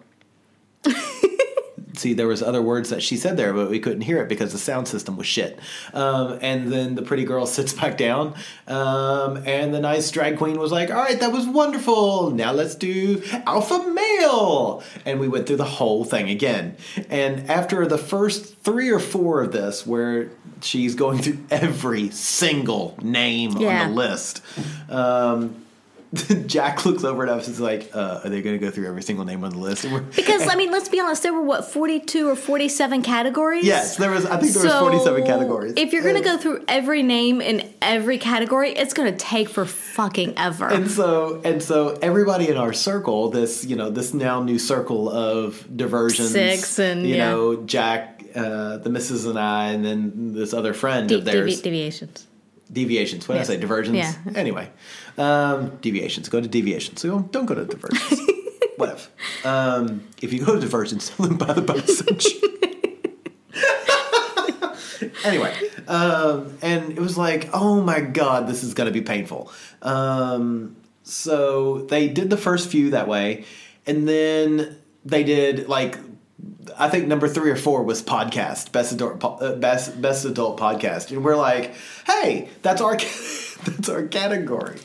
[2.02, 4.52] See, there was other words that she said there, but we couldn't hear it because
[4.54, 5.60] the sound system was shit.
[5.94, 8.34] Um, and then the pretty girl sits back down,
[8.68, 12.32] um, and the nice drag queen was like, "All right, that was wonderful.
[12.32, 16.76] Now let's do alpha male." And we went through the whole thing again.
[17.10, 20.30] And after the first three or four of this, where
[20.62, 23.84] she's going through every single name Yeah.
[23.84, 24.42] on the list,
[24.90, 25.61] um,
[26.46, 28.88] Jack looks over at us and is like, uh, "Are they going to go through
[28.88, 31.72] every single name on the list?" Because I mean, let's be honest, there were what
[31.72, 33.64] forty two or forty seven categories.
[33.66, 34.26] Yes, there was.
[34.26, 35.74] I think there was forty-seven categories.
[35.78, 39.48] If you're going to go through every name in every category, it's going to take
[39.48, 40.68] for fucking ever.
[40.68, 45.10] and so and so everybody in our circle, this you know this now new circle
[45.10, 47.30] of diversions, Six and- you yeah.
[47.30, 51.56] know Jack, uh, the missus and I, and then this other friend De- of theirs.
[51.56, 52.28] devi- deviations.
[52.72, 53.28] Deviations.
[53.28, 53.58] What did I say?
[53.58, 53.98] Diversions.
[53.98, 54.14] Yeah.
[54.36, 54.70] Anyway,
[55.18, 56.30] um, deviations.
[56.30, 57.02] Go to deviations.
[57.02, 58.20] So don't, don't go to diversions.
[58.78, 59.08] Whatever.
[59.44, 62.28] Um, if you go to diversions, then buy the postage.
[65.26, 65.56] anyway,
[65.88, 69.52] um, and it was like, oh my god, this is going to be painful.
[69.82, 73.46] Um, so they did the first few that way,
[73.86, 75.98] and then they did like
[76.78, 81.12] I think number three or four was podcast, best adult, uh, best best adult podcast,
[81.12, 81.74] and we're like,
[82.06, 82.96] hey, that's our
[83.66, 84.80] that's our category.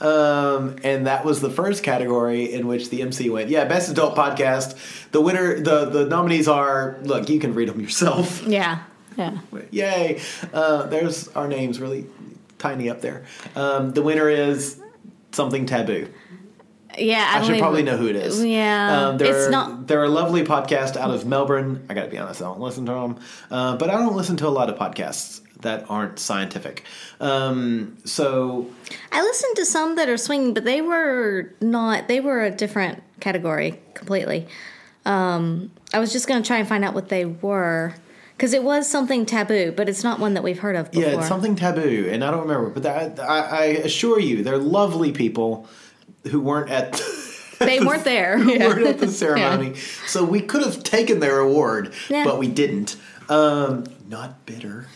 [0.00, 4.16] Um, and that was the first category in which the MC went, yeah, best adult
[4.16, 5.10] podcast.
[5.12, 8.46] The winner, the the nominees are look, you can read them yourself.
[8.46, 8.82] Yeah,
[9.16, 9.38] yeah.
[9.70, 10.20] Yay!
[10.52, 12.06] Uh, there's our names really
[12.58, 13.24] tiny up there.
[13.54, 14.80] Um, the winner is
[15.32, 16.08] something taboo.
[16.98, 18.44] Yeah, I, I, should probably even- know who it is.
[18.44, 19.86] Yeah, um, they're, it's not.
[19.86, 21.84] They're a lovely podcast out of Melbourne.
[21.88, 23.18] I got to be honest, I don't listen to them,
[23.50, 26.84] uh, but I don't listen to a lot of podcasts that aren't scientific.
[27.20, 28.70] Um, so
[29.12, 32.08] I listened to some that are swinging, but they were not.
[32.08, 34.46] They were a different category completely.
[35.04, 37.94] Um, I was just going to try and find out what they were
[38.36, 41.10] because it was something taboo, but it's not one that we've heard of before.
[41.10, 42.68] Yeah, it's something taboo, and I don't remember.
[42.68, 45.68] But that, I, I assure you, they're lovely people
[46.30, 47.00] who weren't at.
[47.58, 48.38] They weren't there.
[48.38, 48.68] who Yeah.
[48.68, 52.22] weren't at the ceremony, so we could have taken their award, Yeah.
[52.22, 52.96] but we didn't.
[53.30, 54.88] Um, not bitter.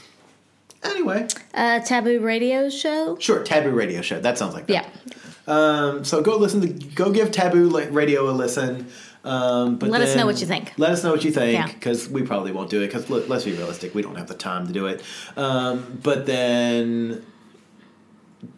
[0.83, 3.17] Anyway, Uh, taboo radio show.
[3.19, 3.43] sure.
[3.45, 4.21] Taboo radio show.
[4.21, 4.73] That sounds like that.
[4.75, 5.13] Yeah.
[5.47, 8.89] Um, so go listen to go give Taboo Radio a listen.
[9.25, 10.73] Um, but Let us know what you think.
[10.77, 11.67] Let us know what you think Yeah.
[11.67, 14.67] because we probably won't do it because let's be realistic, we don't have the time
[14.67, 15.03] to do it.
[15.37, 17.23] Um, but then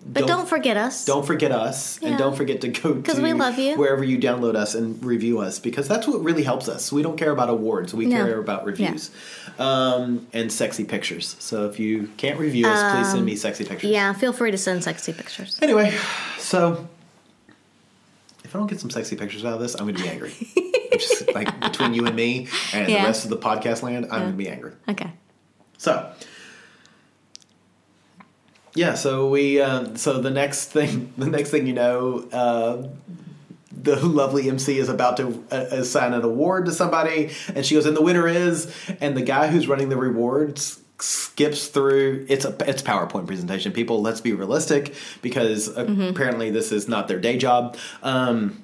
[0.04, 1.04] But don't, forget us.
[1.04, 3.76] don't forget us and don't forget to go because we love you.
[3.76, 6.92] wherever you download us and review us because that's what really helps us.
[6.92, 8.16] We don't care about awards, we No.
[8.24, 9.10] care about reviews
[9.58, 11.34] um, and sexy pictures.
[11.40, 13.88] So if you can't review us, please send me sexy pictures.
[13.88, 15.58] Um, Yeah, feel free to send sexy pictures.
[15.62, 15.96] Anyway,
[16.38, 16.86] so
[18.44, 20.32] if I don't get some sexy pictures out of this, I'm going to be angry.
[20.92, 23.00] Just like between you and me and Yeah.
[23.02, 24.72] the rest of the podcast land, I'm going to be angry.
[24.88, 25.10] Okay.
[25.78, 26.12] So,
[28.74, 28.94] yeah.
[28.94, 29.60] So we.
[29.60, 32.88] Uh, so the next thing, the next thing you know, uh,
[33.70, 37.86] the lovely MC is about to uh, assign an award to somebody, and she goes,
[37.86, 42.54] "And the winner is," and the guy who's running the rewards skips through it's a
[42.68, 43.72] it's PowerPoint presentation.
[43.72, 47.76] People, let's be realistic because apparently this is not their day job.
[48.04, 48.62] Um,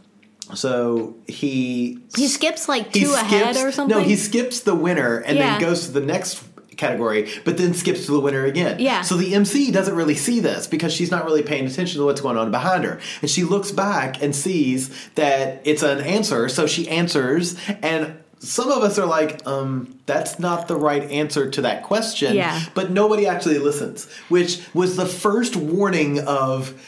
[0.55, 3.97] so he He skips like two ahead or something.
[3.99, 5.59] No, he skips the winner and Yeah.
[5.59, 6.43] then goes to the next
[6.79, 8.79] category, but then skips to the winner again.
[8.79, 9.03] Yeah.
[9.03, 12.21] So the MC doesn't really see this because she's not really paying attention to what's
[12.21, 13.01] going on behind her.
[13.21, 18.71] And she looks back and sees that it's an answer, so she answers and some
[18.71, 22.37] of us are like, um, that's not the right answer to that question.
[22.37, 22.61] Yeah.
[22.75, 26.81] But nobody actually listens, which was the first warning of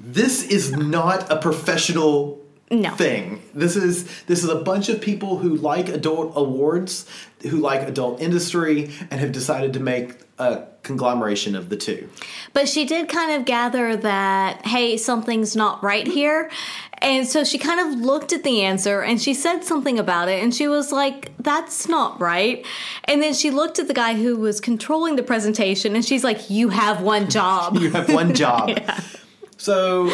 [0.00, 2.90] this is not a professional No.
[2.90, 3.42] thing.
[3.54, 7.06] This is this is a bunch of people who like adult awards,
[7.42, 12.08] who like adult industry, and have decided to make a conglomeration of the two.
[12.52, 16.50] But she did kind of gather that, hey, something's not right here.
[16.98, 20.42] And so she kind of looked at the answer and she said something about it.
[20.42, 22.64] And she was like, that's not right.
[23.04, 26.50] And then she looked at the guy who was controlling the presentation and she's like,
[26.50, 27.76] you have one job.
[27.84, 28.70] You have one job.
[28.80, 29.23] So,
[29.64, 30.12] so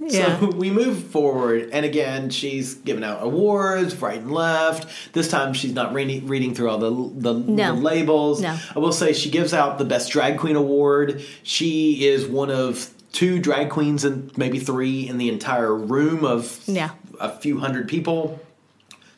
[0.00, 0.44] Yeah.
[0.44, 4.86] we move forward, and again, she's giving out awards right and left.
[5.12, 6.90] This time, she's not reading, reading through all the
[7.32, 7.74] the, No.
[7.74, 8.40] the labels.
[8.40, 8.56] No.
[8.74, 11.22] I will say she gives out the best drag queen award.
[11.42, 16.60] She is one of two drag queens and maybe three in the entire room of
[16.66, 16.90] Yeah.
[17.20, 18.40] a few hundred people.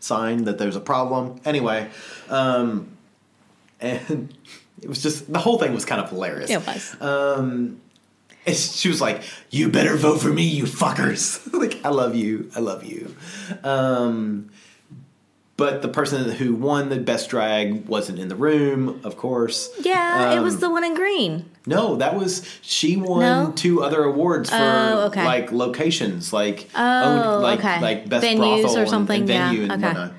[0.01, 1.41] Sign that there's a problem.
[1.45, 1.89] Anyway,
[2.29, 2.89] um,
[3.81, 4.33] and
[4.83, 6.51] it was just the whole thing was kind of hilarious.
[6.51, 6.97] It was.
[7.01, 7.81] Um,
[8.47, 12.51] and she was like, "You better vote for me, you fuckers!" like, I love you,
[12.57, 13.15] I love you.
[13.65, 14.51] Um,
[15.57, 19.71] but the person who won the best drag wasn't in the room, of course.
[19.81, 21.47] yeah, it was Um, the one in green.
[21.67, 23.53] No, that was she won No?
[23.57, 25.25] two other awards for Oh, okay.
[25.25, 27.81] like locations, like Oh, like okay.
[27.81, 29.83] like best Venues brothel or something, and, yeah, venue and okay.
[29.87, 30.13] whatnot.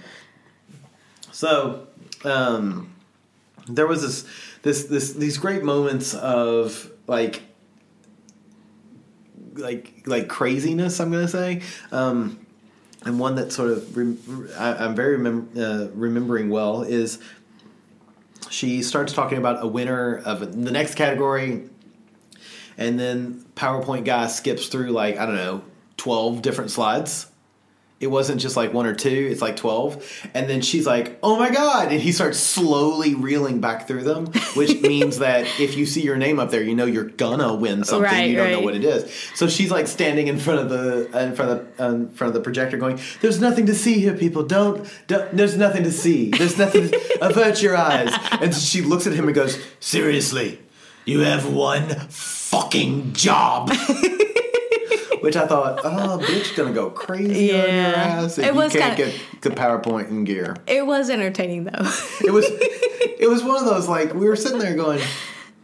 [1.31, 1.87] So,
[2.25, 2.89] um,
[3.67, 4.25] there was this
[4.63, 7.43] this this these great moments of like
[9.57, 10.99] like like craziness.
[10.99, 11.61] I'm gonna say.
[11.91, 12.45] Um,
[13.05, 13.97] and one that sort of
[14.59, 17.19] I, I'm very remem- uh, remembering well is
[18.49, 21.69] she starts talking about a winner of the next category
[22.77, 25.63] and then PowerPoint guy skips through like I don't know,
[25.97, 27.27] 12 different slides.
[27.99, 30.29] It wasn't just like one or two, it's like 12.
[30.35, 34.27] And then she's like, "Oh my god." And he starts slowly reeling back through them,
[34.55, 37.83] which means that if you see your name up there, you know you're gonna win
[37.83, 38.03] something.
[38.03, 39.11] Right, you don't know what it is.
[39.33, 42.33] So she's like standing in front of the in front of the in front of
[42.35, 44.43] the projector going, "There's nothing to see here, people.
[44.43, 46.29] Don't, don't there's nothing to see.
[46.29, 50.59] There's nothing to, avert your eyes." And she looks at him and goes, "Seriously,
[51.05, 53.71] you have one fucking job."
[55.21, 58.71] Which I thought, oh, bitch, gonna go crazy on your ass if It you can't
[58.71, 60.55] kinda- get the PowerPoint in gear.
[60.67, 61.91] It was entertaining though.
[62.25, 65.01] It was, it was one of those like we were sitting there going,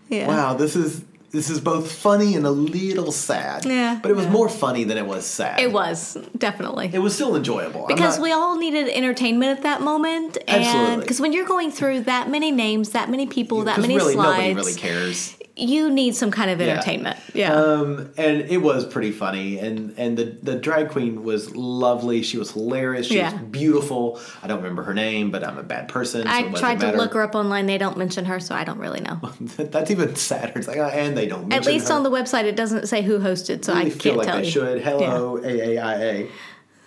[0.09, 0.27] yeah.
[0.27, 3.65] wow, this is this is both funny and a little sad.
[3.65, 4.31] Yeah, but it was yeah.
[4.31, 5.59] more funny than it was sad.
[5.59, 6.91] It was, definitely.
[6.93, 10.97] It was still enjoyable because not- we all needed entertainment at that moment, and Absolutely.
[11.01, 14.29] because when you're going through that many names, that many people, that many really slides,
[14.29, 15.35] nobody really cares.
[15.55, 17.15] You need some kind of entertainment.
[17.35, 22.23] Yeah, Um, and it was pretty funny, and and the the drag queen was lovely.
[22.23, 23.05] She was hilarious.
[23.05, 23.33] She Yeah.
[23.33, 24.19] was beautiful.
[24.41, 26.23] I don't remember her name, but I'm a bad person.
[26.23, 26.97] So I tried to matter.
[26.97, 27.67] look her up online.
[27.67, 29.19] They don't mention her, so I don't really know.
[29.57, 30.53] That's even sadder.
[30.57, 31.53] It's like, uh, and they don't.
[31.53, 31.93] At least her.
[31.95, 34.37] on the website, it doesn't say who hosted, so I really can't feel like tell
[34.37, 34.51] they you.
[34.51, 34.81] should.
[34.81, 36.29] Hello, AAIA.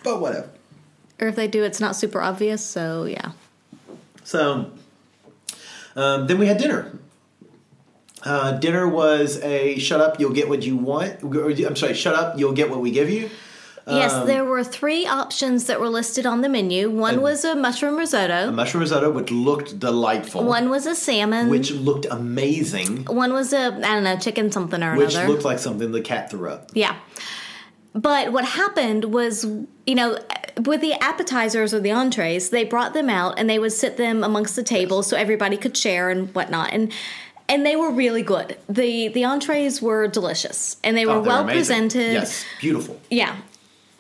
[0.03, 0.49] But whatever.
[1.21, 2.65] or if they do, it's not super obvious.
[2.65, 3.31] So yeah.
[4.25, 4.73] So
[5.95, 6.99] um, then we had dinner.
[8.27, 11.23] Uh, dinner was a shut up, you'll get what you want.
[11.23, 13.31] I'm sorry, shut up, you'll get what we give you.
[13.89, 16.91] Yes, Um, there were three options that were listed on the menu.
[16.91, 18.49] One was a mushroom risotto.
[18.49, 21.49] A mushroom risotto, which looked delightful, One was a salmon.
[21.51, 25.27] which looked amazing, one was a I don't know chicken something or which another.
[25.29, 26.71] Which looked like something the cat threw up.
[26.75, 26.97] Yeah.
[27.95, 29.45] But what happened was,
[29.87, 30.19] you know,
[30.65, 34.23] with the appetizers or the entrees, they brought them out and they would sit them
[34.25, 36.73] amongst the table so everybody could share and whatnot.
[36.73, 36.93] And
[37.49, 38.57] and they were really good.
[38.69, 41.59] The the entrees were delicious and they oh, were Oh, well amazing.
[41.59, 42.13] presented.
[42.13, 43.01] Yes, beautiful.
[43.11, 43.37] Yeah.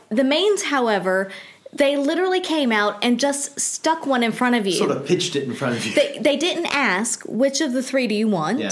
[0.08, 1.30] The mains, however,
[1.72, 4.72] they literally came out and just stuck one in front of you.
[4.72, 5.94] Sort of pitched it in front of you.
[5.94, 8.58] They they didn't ask which of the three do you want.
[8.60, 8.70] Yeah.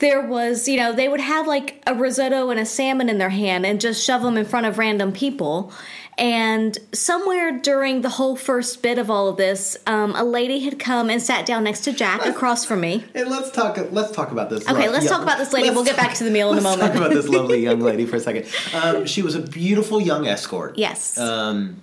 [0.00, 3.30] There was, you know, they would have like a risotto and a salmon in their
[3.30, 5.72] hand and just shove them in front of random people.
[6.18, 10.78] And somewhere during the whole first bit of all of this, um, a lady had
[10.78, 13.04] come and sat down next to Jack across from me.
[13.14, 13.78] And let's talk.
[13.90, 14.66] Let's talk about this.
[14.66, 15.10] Okay, let's yeah.
[15.10, 15.68] talk about this lady.
[15.68, 16.94] We'll get back to the meal in a let's moment.
[16.94, 18.46] Talk about this lovely young lady for a second.
[18.76, 20.76] Um, she was a beautiful young escort.
[20.76, 21.16] Yes.
[21.18, 21.80] Um,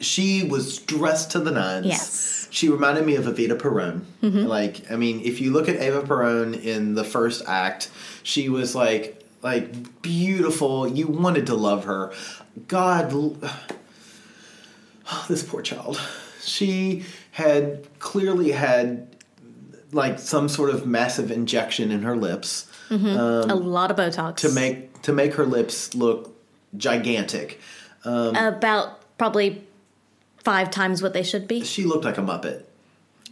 [0.00, 1.86] she was dressed to the nines.
[1.86, 2.48] Yes.
[2.50, 4.06] She reminded me of Evita Peron.
[4.22, 7.90] Like, I mean, if you look at Eva Peron in the first act,
[8.22, 10.88] she was like, like beautiful.
[10.88, 12.12] You wanted to love her.
[12.66, 13.10] God,
[15.28, 16.00] this poor child.
[16.42, 19.16] She had clearly had
[19.92, 23.06] like some sort of massive injection in her lips mm-hmm.
[23.06, 24.36] um, a lot of Botox.
[24.36, 26.34] to make to make her lips look
[26.76, 27.60] gigantic.
[28.04, 29.66] Um, about probably
[30.38, 31.62] five times what they should be.
[31.64, 32.64] She looked like a muppet.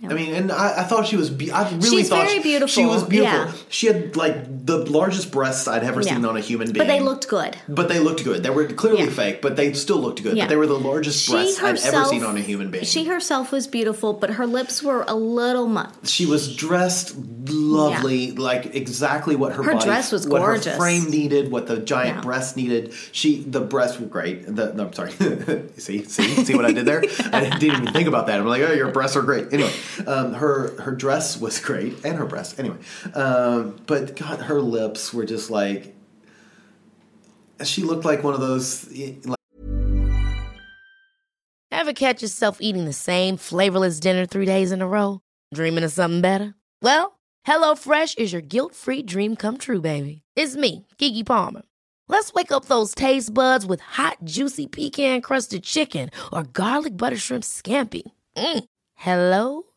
[0.05, 1.31] I mean, and I, I thought she was.
[1.31, 3.39] Be- I really She's thought very she, beautiful, She was beautiful.
[3.47, 3.53] yeah.
[3.71, 6.87] She had like the largest breasts I'd ever seen on a human being.
[6.87, 7.57] But they looked good.
[7.67, 8.43] But they looked good.
[8.43, 9.11] They were clearly Yeah.
[9.11, 10.37] fake, but they still looked good.
[10.37, 10.45] Yeah.
[10.45, 12.85] But they were the largest breasts I'd ever seen on a human being.
[12.85, 15.93] She herself was beautiful, but her lips were a little much.
[16.05, 17.17] She was dressed
[17.49, 20.67] lovely, like exactly what her Her body, dress was gorgeous.
[20.67, 22.23] what her frame needed, what the giant Yeah.
[22.23, 22.93] breasts needed.
[23.13, 24.45] She the breasts were great.
[24.55, 25.13] The, no, I'm sorry.
[25.79, 27.03] see, see, see what I did there?
[27.33, 28.39] I didn't even think about that.
[28.39, 29.53] I'm like, oh, your breasts are great.
[29.53, 29.73] Anyway,
[30.07, 32.59] um, her her dress was great, and her breasts.
[32.59, 32.79] Anyway,
[33.15, 35.95] um, but God, her lips were just like.
[37.65, 38.87] She looked like one of those.
[39.25, 39.37] Like,
[41.71, 45.21] Ever catch yourself eating the same flavorless dinner three days in a row?
[45.55, 46.55] Dreaming of something better?
[46.83, 50.23] Well, HelloFresh is your guilt free dream come true, baby.
[50.35, 51.63] It's me, Keke Palmer.
[52.09, 57.17] Let's wake up those taste buds with hot, juicy pecan crusted chicken or garlic butter
[57.17, 58.03] shrimp scampi.
[58.37, 58.65] Mm.
[58.95, 59.63] Hello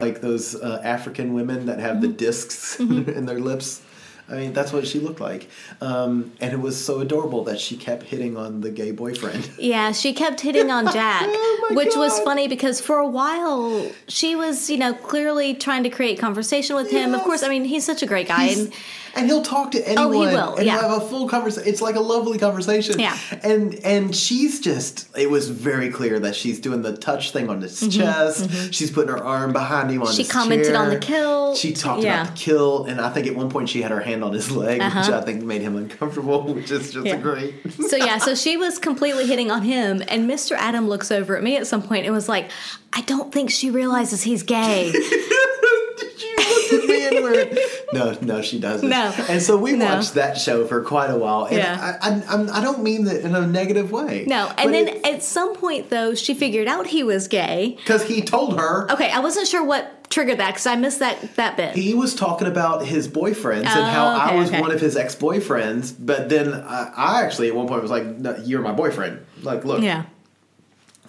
[0.00, 3.82] like those uh, African women that have the discs in their lips.
[4.28, 5.48] I mean, that's what she looked like.
[5.80, 9.50] Um, and it was so adorable that she kept hitting on the gay boyfriend.
[9.58, 14.36] Yeah, she kept hitting on Jack, Oh which was funny because for a while she
[14.36, 17.12] was, you know, clearly trying to create conversation with him.
[17.12, 18.44] Of course, I mean, he's such a great guy.
[18.46, 18.72] He's- And
[19.18, 20.06] and he'll talk to anyone.
[20.06, 20.78] Oh, he will, And yeah.
[20.80, 21.68] he'll have a full conversation.
[21.68, 22.98] It's like a lovely conversation.
[22.98, 23.18] Yeah.
[23.42, 25.08] And and she's just.
[25.16, 28.72] It was very clear that she's doing the touch thing on his chest.
[28.72, 31.54] She's putting her arm behind him on Mm-hmm, She commented on the kill.
[31.54, 32.22] She talked Yeah.
[32.22, 34.50] about the kill, and I think at one point she had her hand on his
[34.50, 35.18] leg, which Uh-huh.
[35.18, 37.16] I think made him uncomfortable, which is just Yeah.
[37.16, 37.54] great.
[37.88, 40.52] so yeah, so she was completely hitting on him, and Mr.
[40.56, 42.50] Adam looks over at me at some point and was like,
[42.92, 47.58] "I don't think she realizes he's gay." Did you look at me and went,
[47.92, 48.88] no, no, she doesn't.
[48.88, 49.14] No.
[49.28, 49.86] And so we No.
[49.86, 51.44] watched that show for quite a while.
[51.46, 51.98] And Yeah.
[52.02, 54.24] I, I, I don't mean that in a negative way.
[54.26, 57.74] No, and then at some point though, she figured out he was gay.
[57.78, 58.90] Because he told her.
[58.92, 61.74] Okay, I wasn't sure what triggered that because I missed that that bit.
[61.74, 64.60] He was talking about his boyfriends and Oh, how I was okay.
[64.60, 68.04] one of his ex boyfriends, but then I, I actually at one point was like,
[68.04, 70.04] no, "You're my boyfriend." Like, look, yeah,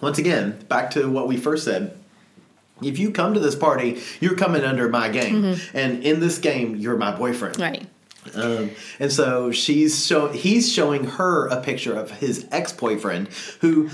[0.00, 1.96] once again, back to what we first said.
[2.82, 6.76] If you come to this party, you're coming under my game, and in this game,
[6.76, 7.56] you're my boyfriend.
[7.56, 7.62] Mm-hmm.
[7.62, 7.86] right.
[8.34, 13.28] Um, and so she's show he's showing her a picture of his ex boyfriend
[13.62, 13.88] who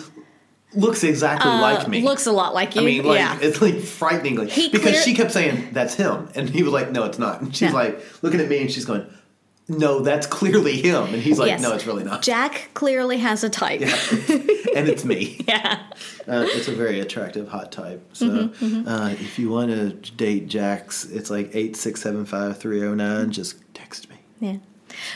[0.75, 2.03] looks exactly like me.
[2.03, 2.83] Uh, Looks a lot like you.
[2.83, 3.39] I mean, like yeah.
[3.41, 6.91] it's like frighteningly He because clear- she kept saying that's him, and he was like,
[6.91, 7.75] "No, it's not." And she's Yeah.
[7.75, 9.07] like looking at me, and she's going,
[9.69, 11.05] no, that's clearly him.
[11.15, 11.61] And he's like, Yes.
[11.63, 12.23] no, it's really not.
[12.23, 13.81] Jack clearly has a type.
[13.83, 15.45] and it's me.
[15.49, 15.83] Yeah.
[16.29, 18.03] Uh, it's a very attractive hot type.
[18.13, 23.31] So Mm-hmm, Uh, if you want to date Jack's, it's like 8675309.
[23.31, 24.17] Just text me.
[24.41, 24.57] Yeah.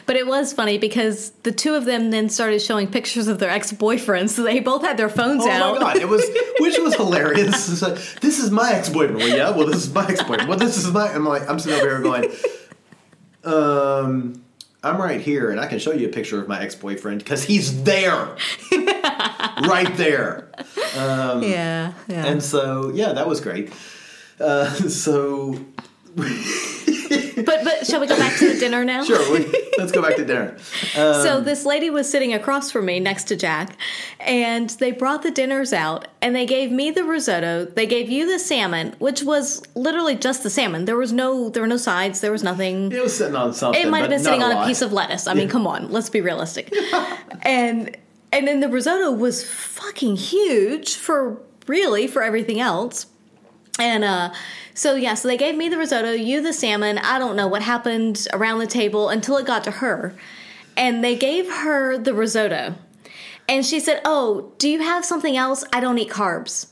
[0.04, 3.48] But it was funny because the two of them then started showing pictures of their
[3.50, 4.30] ex boyfriends.
[4.30, 5.74] So they both had their phones Oh out.
[5.76, 6.22] my god, it was
[6.58, 7.80] which was hilarious.
[7.80, 9.18] Like, this is my ex boyfriend.
[9.18, 10.48] Well, yeah, well, this is my ex boyfriend.
[10.48, 11.06] Well, this is my.
[11.08, 12.30] I'm like, I'm sitting over here going,
[13.44, 14.42] um,
[14.82, 17.44] I'm right here, and I can show you a picture of my ex boyfriend because
[17.44, 18.36] he's there,
[18.72, 20.48] right there.
[21.42, 21.92] Yeah.
[22.08, 22.26] Yeah.
[22.26, 23.72] And so, yeah, that was great.
[24.38, 25.58] Uh, so,
[27.44, 29.04] but but shall we go back to the dinner now?
[29.04, 29.46] sure, we,
[29.78, 30.58] let's go back to dinner.
[30.92, 33.76] so um, this lady was sitting across from me next to Jack,
[34.20, 37.64] and they brought the dinners out, and they gave me the risotto.
[37.64, 40.84] They gave you the salmon, which was literally just the salmon.
[40.84, 42.20] There was no there were no sides.
[42.20, 42.92] There was nothing.
[42.92, 43.80] It was sitting on something.
[43.80, 44.66] It might have been sitting on a lot.
[44.66, 45.26] piece of lettuce.
[45.26, 46.72] I mean, come on, let's be realistic.
[47.42, 47.96] and
[48.32, 53.06] and then the risotto was fucking huge for really for everything else.
[53.80, 54.32] And uh
[54.74, 56.98] so yeah, so they gave me the risotto, you the salmon.
[56.98, 60.14] I don't know what happened around the table until it got to her.
[60.76, 62.74] And they gave her the risotto.
[63.48, 65.64] And she said, "Oh, do you have something else?
[65.72, 66.68] I don't eat carbs."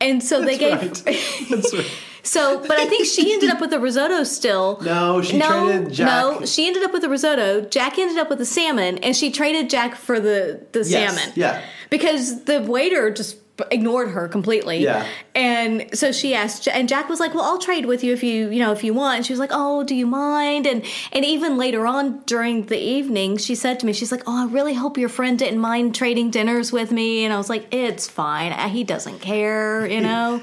[0.00, 0.94] And so they gave Right.
[1.50, 1.90] That's right.
[2.22, 4.78] so, but I think she ended up with the risotto still.
[4.82, 6.06] No, she no, traded Jack.
[6.06, 7.62] No, she ended up with the risotto.
[7.62, 11.32] Jack ended up with the salmon, and she traded Jack for the the Yes, salmon.
[11.34, 11.62] yeah.
[11.90, 13.36] because the waiter just
[13.70, 14.78] ignored her completely.
[14.78, 15.06] Yeah.
[15.34, 18.50] and so she asked, and Jack was like, "Well, I'll trade with you if you
[18.50, 21.24] you know if you want." And she was like, "Oh, do you mind?" And and
[21.24, 24.74] even later on during the evening, she said to me, "She's like, oh, I really
[24.74, 28.52] hope your friend didn't mind trading dinners with me." And I was like, "It's fine.
[28.52, 30.42] Uh, He doesn't care, you know."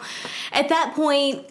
[0.51, 1.45] At that point,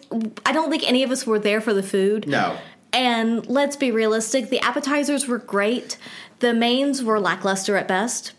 [0.45, 2.27] I don't think any of us were there for the food.
[2.27, 2.57] No.
[2.91, 5.97] And let's be realistic, the appetizers were great.
[6.39, 8.33] The mains were lackluster at best.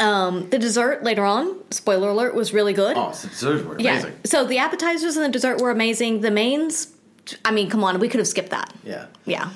[0.00, 2.96] Um, the dessert later on, spoiler alert, was really good.
[2.96, 3.92] Oh, so desserts were yeah.
[3.92, 4.20] amazing.
[4.24, 6.20] So the appetizers and the dessert were amazing.
[6.20, 6.92] The mains,
[7.44, 8.72] I mean, come on, we could have skipped that.
[8.84, 9.06] Yeah.
[9.24, 9.50] Yeah.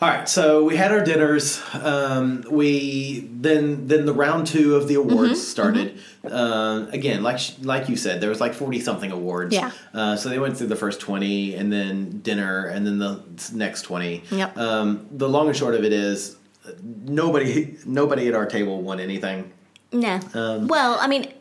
[0.00, 1.60] All right, so we had our dinners.
[1.74, 5.98] Um, we then then the round two of the awards Mm-hmm, started.
[6.24, 9.52] Uh, again, like sh- like you said, there was like forty something awards.
[9.52, 9.72] Yeah.
[9.92, 13.82] Uh, so they went through the first twenty, and then dinner, and then the next
[13.82, 14.22] twenty.
[14.30, 14.56] Yep.
[14.56, 19.00] Um, the long and short of it is, uh, nobody nobody at our table won
[19.00, 19.52] anything.
[19.92, 20.20] Nah.
[20.66, 21.32] well, I mean,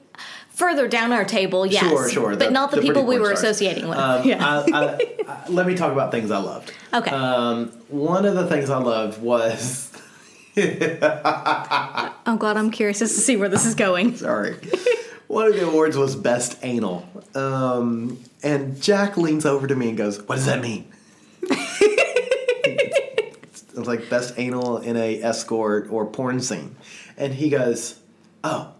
[0.49, 1.83] further down our table, yes.
[1.83, 2.35] Um, Sure, sure.
[2.35, 3.43] But not the, people we were stars.
[3.43, 3.97] associating with.
[3.97, 4.45] Um, yeah.
[4.45, 6.73] I, I, I, let me talk about things I loved.
[6.93, 7.11] Okay.
[7.11, 9.91] Um, one of the things I loved was
[10.57, 14.15] oh, God, I'm curious as to see where this is going.
[14.17, 14.55] sorry.
[15.27, 19.97] One of the awards was best anal, um, and Jack leans over to me and
[19.97, 20.87] goes, "What does that mean?"
[21.41, 26.77] it's, it's like best anal in a escort or porn scene,
[27.17, 27.99] and he goes,
[28.43, 28.73] "Oh,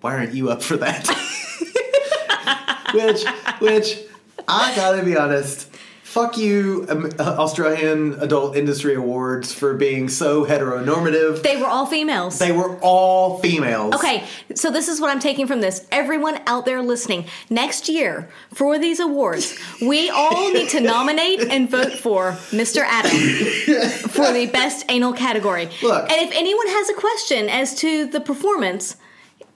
[0.00, 1.06] why aren't you up for that?"
[2.94, 3.24] which,
[3.60, 3.98] which,
[4.46, 5.67] I gotta be honest.
[6.08, 11.42] Fuck you, um, uh, Australian Adult Industry Awards, for being so heteronormative.
[11.42, 12.38] They were all females.
[12.38, 13.94] They were all females.
[13.94, 15.86] Okay, so this is what I'm taking from this.
[15.92, 21.70] Everyone out there listening, next year for these awards, we all need to nominate and
[21.70, 22.82] vote for Mr.
[22.86, 23.10] Adam
[24.08, 25.68] for the best anal category.
[25.82, 26.10] Look.
[26.10, 28.96] and if anyone has a question as to the performance,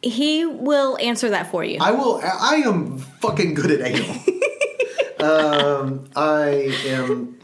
[0.03, 1.79] he will answer that for you.
[1.81, 2.21] I will.
[2.23, 4.17] I am fucking good at anal.
[5.23, 7.39] um, I am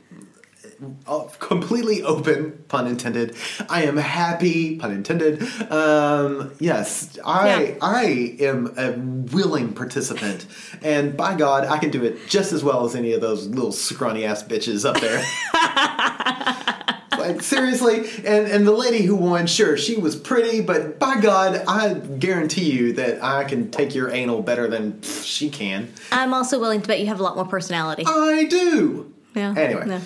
[1.38, 3.34] completely open, pun intended.
[3.68, 5.42] I am happy, pun intended.
[5.70, 7.74] Um, yes, I Yeah.
[7.82, 8.92] I am a
[9.34, 10.46] willing participant,
[10.82, 13.72] and by God, I can do it just as well as any of those little
[13.72, 15.24] scrawny ass bitches up there.
[17.18, 21.62] Like seriously, and and the lady who won, sure, she was pretty, but by God,
[21.66, 25.92] I guarantee you that I can take your anal better than she can.
[26.12, 28.04] I'm also willing to bet you have a lot more personality.
[28.06, 29.12] I do.
[29.34, 29.52] yeah.
[29.56, 29.86] Anyway.
[29.86, 30.00] No.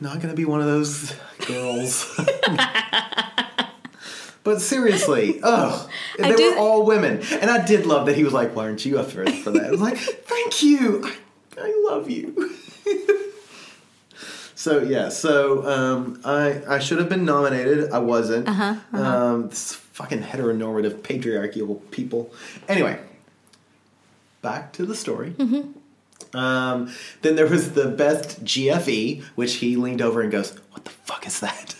[0.00, 1.14] Not gonna be one of those
[1.46, 2.14] girls.
[4.44, 5.88] but seriously, oh,
[6.18, 8.84] they do- were all women, and I did love that he was like, "Why aren't
[8.86, 11.16] you up for, for that?" I was like, "Thank you, I,
[11.60, 12.54] I love you."
[14.54, 17.90] so yeah, so um, I I should have been nominated.
[17.90, 18.48] I wasn't.
[18.48, 22.32] Uh-huh, Um, this fucking heteronormative patriarchal people.
[22.68, 23.00] Anyway,
[24.42, 25.34] back to the story.
[26.34, 30.90] Um, then there was the best GFE, which he leaned over and goes, "What the
[30.90, 31.74] fuck is that?"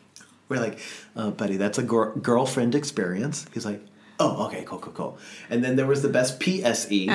[0.48, 0.78] We're like,
[1.16, 3.80] uh, "Buddy, that's a gir- girlfriend experience." He's like,
[4.20, 5.18] "Oh, okay, cool, cool, cool."
[5.50, 7.08] And then there was the best PSE,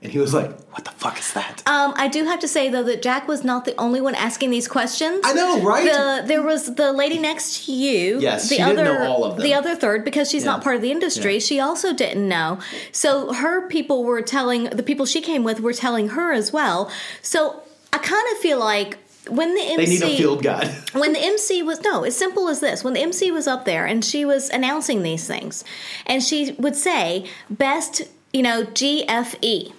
[0.00, 1.62] and he was like, "What the fuck is that?
[1.66, 4.50] Um, I do have to say though that Jack was not the only one asking
[4.50, 5.20] these questions.
[5.24, 5.84] I know, right?
[5.84, 8.20] The, there was the lady next to you.
[8.20, 9.42] Yes, the she other, didn't know all of them.
[9.44, 10.52] The other third, because she's Yeah.
[10.52, 11.38] not part of the industry, Yeah.
[11.40, 12.58] she also didn't know.
[12.92, 16.90] So her people were telling the people she came with were telling her as well.
[17.20, 20.70] So I kind of feel like when the MC they need a field guide.
[20.92, 22.84] when the MC was no, as simple as this.
[22.84, 25.64] When the MC was up there and she was announcing these things,
[26.06, 29.72] and she would say best, you know, GFE,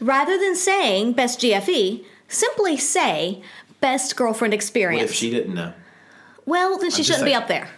[0.00, 3.42] rather than saying best GFE, simply say
[3.80, 5.10] best girlfriend what experience.
[5.10, 5.72] if she didn't know?
[6.46, 7.68] well, then she shouldn't be up there.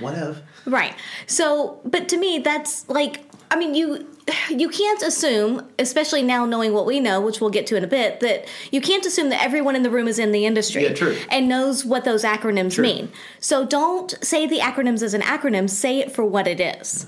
[0.00, 0.38] What if?
[0.66, 0.94] Right.
[1.26, 3.20] So, but to me, that's like,
[3.50, 4.06] I mean, you
[4.48, 7.86] you can't assume, especially now knowing what we know, which we'll get to in a
[7.86, 11.14] bit, that you can't assume that everyone in the room is in the industry Yeah,
[11.30, 12.84] and knows what those acronyms True.
[12.84, 13.12] mean.
[13.40, 15.68] So don't say the acronyms as an acronym.
[15.68, 17.06] Say it for what it is.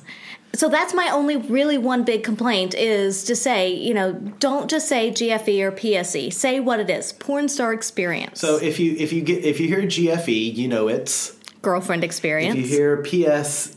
[0.57, 4.89] So that's my only really one big complaint is to say, you know, don't just
[4.89, 6.33] say GFE or PSE.
[6.33, 7.13] Say what it is.
[7.13, 8.41] Porn star experience.
[8.41, 11.37] So if you if you get if you hear GFE, you know it's.
[11.61, 12.57] girlfriend experience.
[12.59, 13.77] If you hear PSE,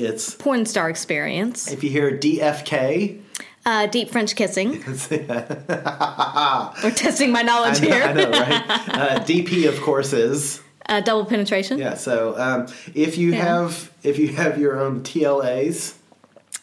[0.00, 0.34] it's.
[0.34, 1.70] porn star experience.
[1.70, 3.20] If you hear DFK,
[3.66, 4.70] Uh, deep French kissing.
[5.10, 8.04] We're testing my I knowledge know, here.
[8.04, 8.64] I know right?
[8.88, 10.62] Uh, DP, of course, is.
[10.88, 11.78] Uh, double penetration.
[11.78, 11.94] Yeah.
[11.94, 15.97] So um, if you have if you have your own TLAs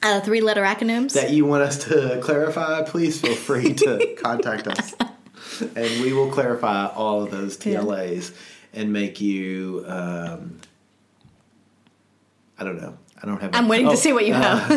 [0.06, 1.14] Uh, three letter acronyms.
[1.14, 4.94] that you want us to clarify, please feel free to contact us,
[5.60, 8.32] and we will clarify all of those TLAs
[8.72, 9.84] and make you.
[9.88, 10.60] Um,
[12.60, 12.96] I don't know.
[13.22, 13.56] I don't have.
[13.56, 14.72] I'm waiting oh, to see what you have.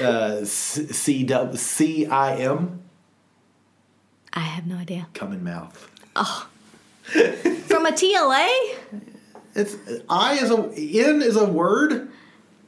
[0.00, 2.82] Uh, C W C I M
[4.32, 5.08] I have no idea.
[5.12, 5.90] come in mouth.
[6.16, 6.48] Oh,
[7.04, 8.48] From a TLA?
[9.54, 9.76] It's
[10.08, 12.10] I is a N is a word.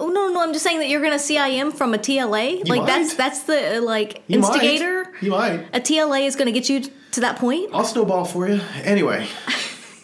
[0.01, 2.69] Oh no, no, I'm just saying that you're gonna CIM from a TLA.
[2.69, 2.87] like might.
[2.87, 4.49] that's that's the uh, like You might.
[4.55, 5.13] instigator.
[5.21, 5.61] You might.
[5.73, 6.83] A TLA is gonna get you
[7.13, 7.71] to that point.
[7.73, 8.61] I'll snowball for you.
[8.83, 9.27] Anyway,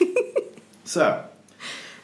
[0.85, 1.25] so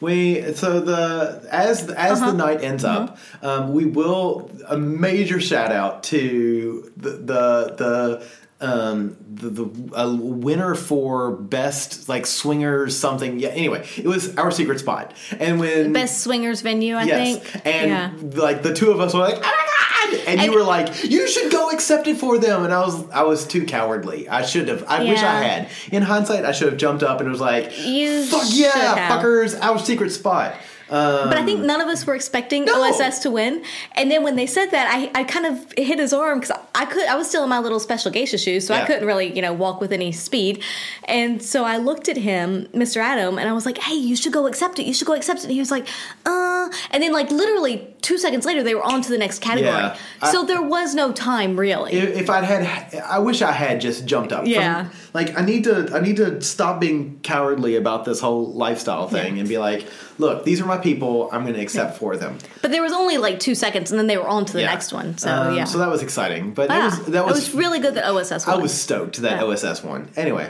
[0.01, 2.30] we so the as as Uh-huh.
[2.32, 8.26] the night ends up, um, we will a major shout out to the the the.
[8.59, 13.38] Um, the the winner for best like swingers something.
[13.38, 15.12] Yeah anyway it was our secret spot.
[15.38, 17.38] And when Best swingers venue, I yes.
[17.38, 17.66] think.
[17.66, 17.90] and
[18.32, 18.40] yeah.
[18.40, 20.20] like the two of us were like oh my god!
[20.26, 22.64] And, you were like you should go accept it for them.
[22.64, 24.26] And I was I was too cowardly.
[24.26, 25.68] I should have I wish I had.
[25.92, 29.78] In hindsight I should have jumped up and was like You fuck yeah fuckers our
[29.78, 30.54] secret spot
[30.91, 32.82] um, But I think none of us were expecting No.
[32.84, 33.64] OSS to win.
[33.93, 36.84] And then when they said that, I, I kind of hit his arm because I
[36.87, 39.43] could I was still in my little special geisha shoes, so I couldn't really you
[39.43, 40.62] know walk with any speed.
[41.05, 42.99] And so I looked at him, Mr.
[42.99, 44.87] Adam, and I was like, "Hey, you should go accept it.
[44.87, 45.87] You should go accept it." And he was like,
[46.24, 49.72] "Uh," and then like literally two seconds later, they were on to the next category.
[49.74, 49.96] Yeah.
[50.22, 51.92] I- so there was no time really.
[51.92, 54.42] if, if I'd had, I wish I had just jumped up.
[54.42, 54.88] From- Yeah.
[55.12, 59.40] like I need to, I need to stop being cowardly about this whole lifestyle thing
[59.40, 59.86] and be like,
[60.18, 61.28] look, these are my people.
[61.32, 62.38] I'm going to accept for them.
[62.62, 64.70] but there was only like two seconds, and then they were on to the Yeah.
[64.74, 65.18] next one.
[65.18, 67.54] So Um, yeah, So that was exciting, but that Ah, was that was, it was
[67.54, 68.57] really good that OSS won.
[68.59, 69.44] I was stoked that Yeah.
[69.44, 70.09] OSS won.
[70.16, 70.48] Anyway,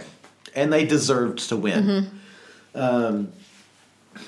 [0.54, 1.82] and they deserved to win.
[1.84, 2.80] Mm-hmm.
[2.80, 3.28] Um,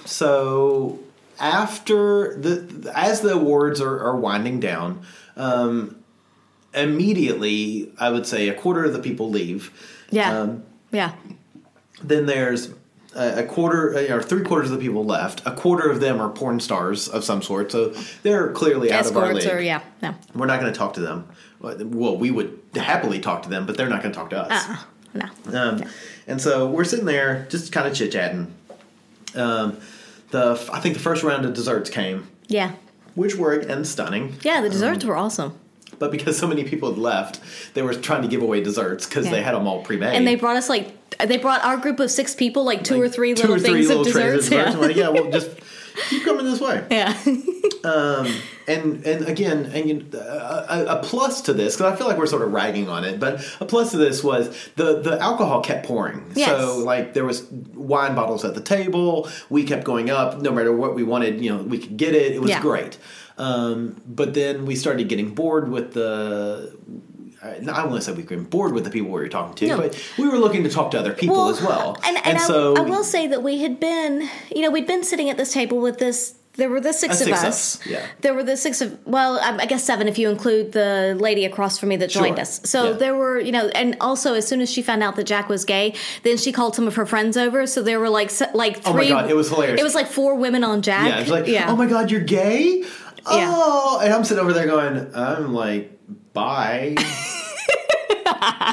[0.07, 0.99] so
[1.41, 5.03] after the as the awards are, are winding down,
[5.37, 5.97] um,
[6.75, 9.73] immediately I would say a quarter of the people leave.
[10.11, 11.13] yeah, Um, yeah.
[12.03, 12.71] then there's
[13.15, 15.43] a, a quarter uh, or three quarters of the people left.
[15.47, 17.91] A quarter of them are porn stars of some sort, so
[18.23, 19.55] they're clearly out of our Escorts league.
[19.55, 20.15] or yeah, no.
[20.35, 21.29] We're not going to talk to them.
[21.61, 24.69] Well, we would happily talk to them, but they're not going to talk to us.
[24.69, 24.77] Uh-uh.
[25.51, 25.61] No.
[25.61, 25.85] Um,
[26.29, 28.53] And so we're sitting there just kind of chit chatting.
[29.35, 29.79] Um,
[30.31, 32.73] the I think the first round of desserts came, Yeah.
[33.15, 34.35] which were again stunning.
[34.43, 35.55] Yeah, the desserts um, were awesome.
[35.99, 37.41] But because so many people had left,
[37.75, 39.33] they were trying to give away desserts because Yeah.
[39.33, 40.15] they had them all pre-made.
[40.15, 40.95] And they brought us like
[41.27, 43.73] they brought our group of six people like two or three Two little or three
[43.73, 44.49] things little of desserts.
[44.49, 44.75] desserts.
[44.75, 44.81] Yeah.
[44.81, 45.51] Like, yeah, well, just
[46.09, 46.85] keep coming this way.
[46.91, 47.17] yeah.
[47.85, 48.27] um,
[48.67, 52.27] and and again, and you, a, a plus to this because I feel like we're
[52.27, 55.87] sort of ragging on it, but a plus to this was the the alcohol kept
[55.87, 56.31] pouring.
[56.35, 56.49] Yes.
[56.49, 57.45] So like there was
[57.75, 59.29] wine bottles at the table.
[59.49, 61.41] We kept going up, no matter what we wanted.
[61.43, 62.33] You know, we could get it.
[62.33, 62.61] It was Yeah.
[62.61, 62.99] great.
[63.39, 66.77] Um, but then we started getting bored with the.
[67.43, 69.77] I I don't say we getting bored with the people we were talking to, No.
[69.77, 71.97] but we were looking to talk to other people as well.
[72.05, 75.05] And, and, I, so I will say that we had been, you know, we'd been
[75.05, 76.35] sitting at this table with this.
[76.55, 77.77] There were the six Uh, of six of us.
[77.81, 78.05] us, yeah.
[78.23, 81.45] There were the six of, well, I I guess seven if you include the lady
[81.45, 82.41] across from me that joined Sure.
[82.43, 82.61] us.
[82.65, 82.93] So Yeah.
[82.97, 85.65] there were, you know, and also as soon as she found out that Jack was
[85.65, 87.65] gay, then she called some of her friends over.
[87.69, 89.09] So there were like like Oh my three.
[89.11, 89.81] God, it was hilarious.
[89.81, 91.07] It was like four women on Jack.
[91.09, 92.81] Yeah, it's like, oh my god, you're gay?
[93.31, 93.53] Yeah.
[93.55, 95.93] Oh, and I'm sitting over there going, I'm like,
[96.39, 96.95] bye.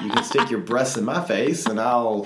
[0.04, 2.26] you can stick your breasts in my face, and I'll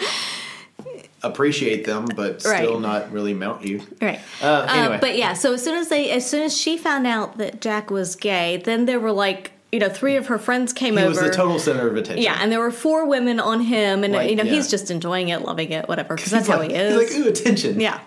[1.21, 2.81] appreciate them, but still Right.
[2.81, 3.81] not really mount you.
[4.01, 4.19] Right.
[4.41, 4.97] Uh, anyway.
[5.01, 7.91] but yeah, so as soon as they, as soon as she found out that Jack
[7.91, 11.09] was gay, then there were like, you know, three of her friends came He over.
[11.09, 12.23] was the total center of attention.
[12.23, 14.53] yeah, and there were four women on him, and Like, you know yeah.
[14.53, 17.01] he's just enjoying it, loving it, whatever, because that's He's how like, he is.
[17.11, 17.79] He's like, ooh, attention.
[17.79, 17.99] yeah.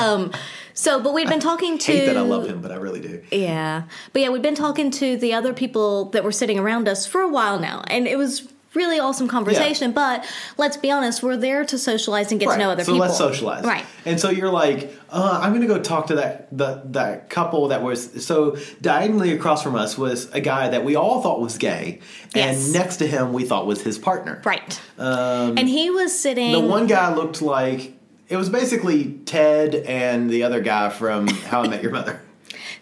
[0.00, 0.32] Um.
[0.72, 1.92] So, but we'd been talking to.
[1.92, 3.22] Hate that I love him, but I really do.
[3.30, 3.82] Yeah.
[4.12, 7.20] But yeah, we've been talking to the other people that were sitting around us for
[7.20, 9.90] a while now, and it was really awesome conversation.
[9.92, 10.24] But
[10.56, 12.54] let's be honest, we're there to socialize and get Right.
[12.56, 13.08] to know other so people.
[13.08, 13.64] So let's socialize.
[13.64, 13.84] Right.
[14.06, 17.68] And so you're like, uh, I'm going to go talk to that the, that couple
[17.68, 21.58] that was so diagonally across from us was a guy that we all thought was
[21.58, 21.98] gay,
[22.34, 22.64] Yes.
[22.64, 24.40] and next to him we thought was his partner.
[24.44, 24.80] Right.
[24.96, 26.54] and he was sitting.
[26.54, 27.96] Um, The one guy looked like
[28.30, 32.22] it was basically Ted and the other guy from How I Met Your Mother.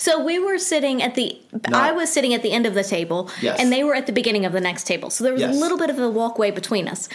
[0.01, 1.41] So we were sitting at the.
[1.73, 3.59] I was sitting at the end of the table, Yes.
[3.59, 5.11] and they were at the beginning of the next table.
[5.11, 5.57] So there was Yes.
[5.57, 7.09] a little bit of a walkway between us.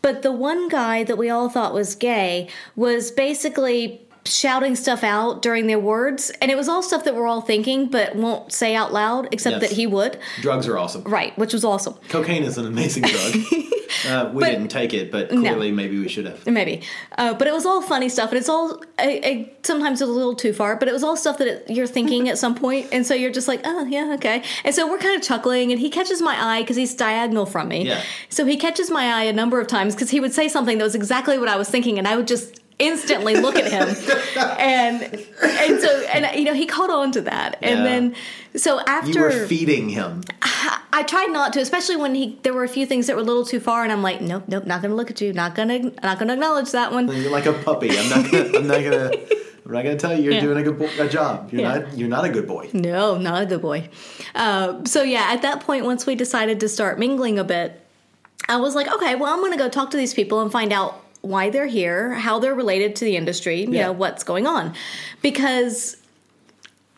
[0.00, 5.42] But the one guy that we all thought was gay was basically shouting stuff out
[5.42, 8.74] during their words, and it was all stuff that we're all thinking but won't say
[8.74, 9.68] out loud, except Yes.
[9.70, 10.18] that he would.
[10.40, 11.02] Drugs are awesome.
[11.04, 11.94] Right, which was awesome.
[12.08, 13.34] Cocaine is an amazing drug.
[14.08, 16.46] uh, we But- didn't take it, but clearly maybe we should have.
[16.46, 16.82] Maybe,
[17.18, 20.12] uh, but it was all funny stuff, and it's all I, I, sometimes it's a
[20.12, 20.76] little too far.
[20.76, 23.32] But it was all stuff that it, you're thinking at some point, and so you're
[23.32, 24.42] just like, oh yeah, okay.
[24.64, 27.68] And so we're kind of chuckling, and he catches my eye because he's diagonal from
[27.68, 27.86] me.
[27.86, 28.02] Yeah.
[28.28, 30.84] So he catches my eye a number of times because he would say something that
[30.84, 33.88] was exactly what I was thinking, and I would just instantly look at him,
[34.58, 37.84] and and so and you know he caught on to that, and Yeah.
[37.84, 38.14] then
[38.56, 40.22] so You after were feeding him.
[40.92, 43.24] I tried not to, especially when he there were a few things that were a
[43.24, 45.78] little too far, and I'm like, nope, nope, not gonna look at you, not gonna,
[46.02, 47.06] not gonna acknowledge that one.
[47.08, 47.90] You're like a puppy.
[47.96, 48.30] I'm not.
[48.30, 49.10] Gonna, I'm not gonna.
[49.66, 50.40] I'm not gonna tell you you're Yeah.
[50.40, 51.50] doing a good bo- a job.
[51.52, 51.78] You're Yeah.
[51.78, 51.96] not.
[51.96, 52.70] You're not a good boy.
[52.72, 53.88] No, not a good boy.
[54.34, 57.80] Uh, so yeah, at that point, once we decided to start mingling a bit,
[58.48, 61.00] I was like, okay, well, I'm gonna go talk to these people and find out
[61.22, 63.86] why they're here, how they're related to the industry, you Yeah.
[63.86, 64.74] know, what's going on,
[65.22, 65.96] because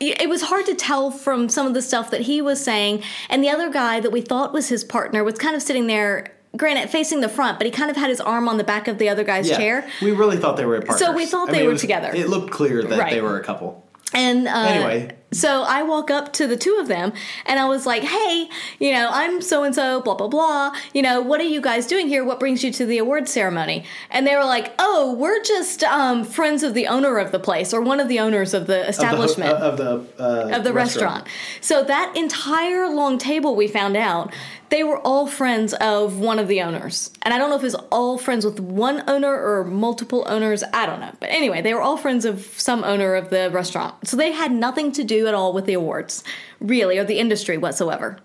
[0.00, 3.42] it was hard to tell from some of the stuff that he was saying and
[3.44, 6.90] the other guy that we thought was his partner was kind of sitting there granted
[6.90, 9.08] facing the front but he kind of had his arm on the back of the
[9.08, 9.56] other guy's Yeah.
[9.56, 10.98] chair We really thought they were partners.
[10.98, 12.10] So we thought they it were was- together.
[12.12, 13.12] It looked clear that Right.
[13.12, 13.84] they were a couple.
[14.12, 15.16] and uh, Anyway.
[15.32, 17.12] So I walk up to the two of them
[17.46, 20.74] and I was like, hey, you know, I'm so and so, blah, blah, blah.
[20.92, 22.24] You know, what are you guys doing here?
[22.24, 23.84] What brings you to the award ceremony?
[24.10, 27.72] And they were like, oh, we're just um, friends of the owner of the place
[27.72, 29.52] or one of the owners of the Of the, establishment.
[29.52, 31.26] of the, uh, of the restaurant.
[31.60, 34.32] So that entire long table we found out,
[34.72, 37.10] they were all friends of one of the owners.
[37.20, 40.64] And I don't know if it was all friends with one owner or multiple owners.
[40.72, 41.12] I don't know.
[41.20, 44.08] But anyway, they were all friends of some owner of the restaurant.
[44.08, 46.24] So they had nothing to do at all with the awards,
[46.58, 48.16] really, or the industry whatsoever.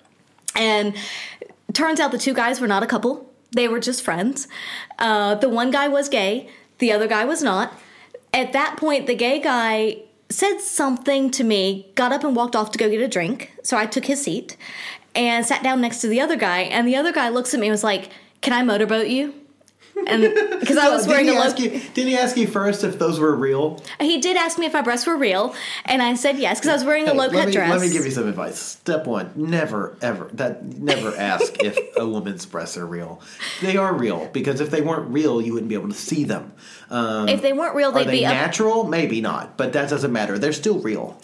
[0.55, 0.95] And
[1.73, 3.29] turns out the two guys were not a couple.
[3.51, 4.47] They were just friends.
[4.99, 7.77] Uh, the one guy was gay, the other guy was not.
[8.33, 9.97] At that point, the gay guy
[10.29, 13.51] said something to me, got up and walked off to go get a drink.
[13.63, 14.55] So I took his seat
[15.17, 16.59] and sat down next to the other guy.
[16.61, 18.09] And the other guy looks at me and was like,
[18.41, 19.33] Can I motorboat you?
[20.05, 20.21] And
[20.59, 21.69] because I was wearing a low, you?
[21.71, 23.81] Didn't he ask you first if those were real?
[23.99, 25.55] he did ask me if my breasts were real,
[25.85, 27.71] and I said yes because I was wearing a low cut dress.
[27.71, 28.59] Let me give you some advice.
[28.59, 33.21] Step one: never, ever that never ask if a woman's breasts are real.
[33.61, 36.53] They are real because if they weren't real, you wouldn't be able to see them.
[36.91, 38.83] Um, if they weren't real, they'd they be up natural?
[38.83, 40.37] Maybe not, but that doesn't matter.
[40.37, 41.19] They're still real.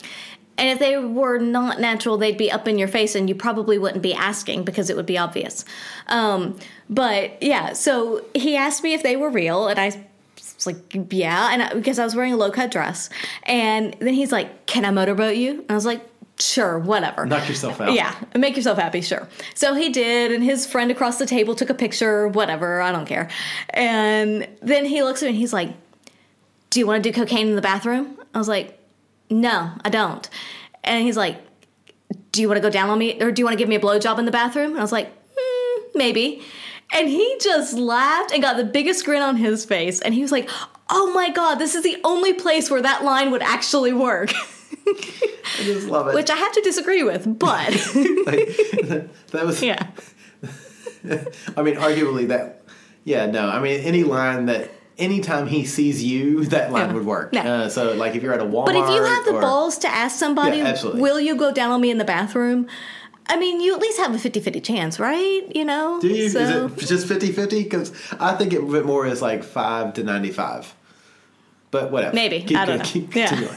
[0.58, 3.80] And if they were not natural, they'd be up in your face, and you probably
[3.80, 5.66] wouldn't be asking because it would be obvious.
[6.08, 6.58] Um,
[6.90, 10.04] but yeah, so he asked me if they were real, and I
[10.38, 10.78] was like,
[11.12, 13.10] "Yeah," and I, because I was wearing a low cut dress,
[13.44, 16.08] and then he's like, "Can I motorboat you?" And I was like,
[16.40, 17.94] "Sure, whatever." Knock yourself out.
[17.94, 19.28] Yeah, make yourself happy, sure.
[19.56, 23.08] So he did, and his friend across the table took a picture, whatever, I don't
[23.08, 23.28] care.
[23.72, 25.72] And then he looks at me and he's like,
[26.70, 28.20] Do you want to do cocaine in the bathroom?
[28.36, 28.80] I was like,
[29.34, 30.30] No, I don't.
[30.84, 31.42] And he's like,
[32.32, 33.76] Do you want to go down on me, or do you want to give me
[33.76, 34.72] a blowjob in the bathroom?
[34.72, 36.44] And I was like, hmm, Maybe.
[36.94, 40.00] And he just laughed and got the biggest grin on his face.
[40.02, 40.48] And he was like,
[40.90, 44.32] Oh my God, this is the only place where that line would actually work.
[44.88, 46.14] I just love it.
[46.14, 47.70] Which I have to disagree with, but
[48.26, 48.50] Like,
[49.32, 49.64] that was.
[49.64, 49.88] yeah.
[51.58, 52.62] I mean, arguably that.
[53.04, 53.50] Yeah, no.
[53.50, 56.94] I mean, any line that anytime he sees you, that line Yeah.
[56.94, 57.34] would work.
[57.34, 57.42] No.
[57.42, 59.78] Uh, so, like, if you're at a Walmart, But if you have the or- balls
[59.80, 61.02] to ask somebody, Yeah, absolutely.
[61.02, 62.68] will you go down on me in the bathroom?
[63.28, 65.42] I mean, you at least have a 50 50 chance, right?
[65.56, 66.00] You know?
[66.02, 66.28] do you?
[66.30, 67.64] So- Is it just 50-50?
[67.64, 70.74] Because I think it bit more is like five to ninety-five.
[71.72, 72.14] But whatever.
[72.14, 72.42] Maybe.
[72.42, 72.84] Keep, I don't know.
[72.94, 73.48] Keep Yeah.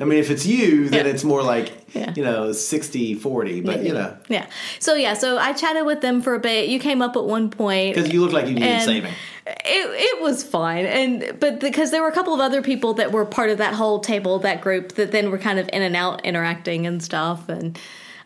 [0.00, 1.12] I mean, if it's you, then Yeah.
[1.12, 2.12] it's more like Yeah.
[2.16, 4.46] you know 60-40, But you know, Yeah.
[4.78, 6.68] So yeah, so I chatted with them for a bit.
[6.68, 7.94] You came up at one point.
[7.94, 9.12] because you look like you needed And- saving.
[9.46, 13.12] It it was fine, and but because there were a couple of other people that
[13.12, 15.94] were part of that whole table, that group that then were kind of in and
[15.94, 17.78] out interacting and stuff, and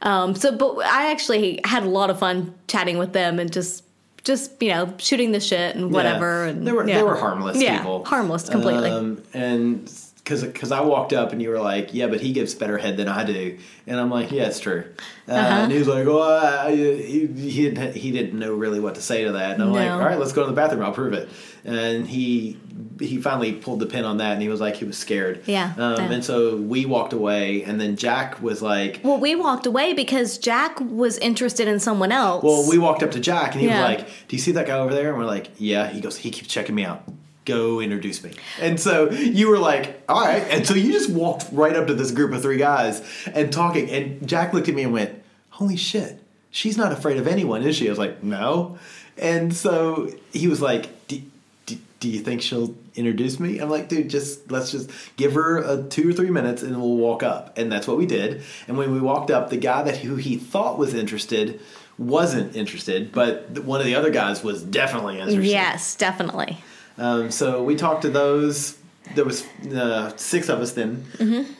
[0.02, 3.84] um, so but I actually had a lot of fun chatting with them and just
[4.24, 6.50] just you know shooting the shit and whatever, Yeah.
[6.52, 6.96] and they were yeah.
[6.96, 8.90] they were harmless yeah, people, harmless completely.
[8.90, 9.90] Um, and
[10.30, 12.96] because because I walked up and you were like, yeah, but he gives better head
[12.96, 14.84] than I do, and I'm like, yeah, it's true.
[15.28, 15.56] Uh, Uh-huh.
[15.62, 19.02] And he was like, oh, I, he he didn't he didn't know really what to
[19.02, 21.14] say to that, and I'm like, all right, let's go to the bathroom, I'll prove
[21.14, 21.28] it.
[21.64, 22.58] And he
[23.00, 25.42] he finally pulled the pin on that, and he was like, he was scared.
[25.46, 26.12] Yeah, Um, yeah.
[26.12, 29.00] And so we walked away, and then Jack was like.
[29.02, 32.44] well, we walked away because Jack was interested in someone else.
[32.44, 33.80] Well, we walked up to Jack and he Yeah.
[33.80, 36.16] was like, "Do you see that guy over there?" And we're like, "Yeah." He goes,
[36.18, 37.02] "He keeps checking me out.
[37.44, 41.46] Go introduce me." And so you were like, "All right." And so you just walked
[41.52, 43.90] right up to this group of three guys and talking.
[43.90, 45.10] And Jack looked at me and went,
[45.50, 46.18] "Holy shit,
[46.50, 48.78] she's not afraid of anyone, is she?" I was like, "No."
[49.18, 51.20] And so he was like, "Do,
[51.66, 55.82] do, you think she'll introduce me?" I'm like, "Dude, just let's just give her a
[55.82, 58.42] two or three minutes and we'll walk up." And that's what we did.
[58.66, 61.60] And when we walked up, the guy that who he thought was interested
[62.00, 65.44] wasn't interested, but one of the other guys was definitely interested.
[65.44, 66.58] yes, definitely.
[67.00, 68.78] Um, so we talked to those.
[69.14, 69.44] There was
[69.74, 71.04] uh, six of us then.
[71.16, 71.52] Mm-hmm.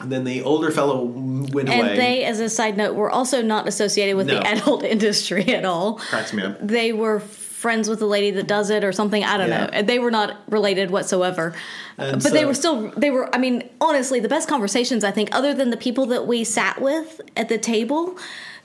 [0.00, 1.96] And then the older fellow went And away.
[1.96, 4.34] they, as a side note, were also not associated with No.
[4.34, 5.94] the adult industry at all.
[5.96, 6.58] cracks me up.
[6.64, 9.24] They were friends with the lady that does it or something.
[9.24, 9.66] I don't Yeah.
[9.72, 9.82] know.
[9.82, 11.52] They were not related whatsoever.
[11.96, 15.34] And but they were still, they were, I mean, honestly, the best conversations, I think,
[15.34, 18.16] other than the people that we sat with at the table,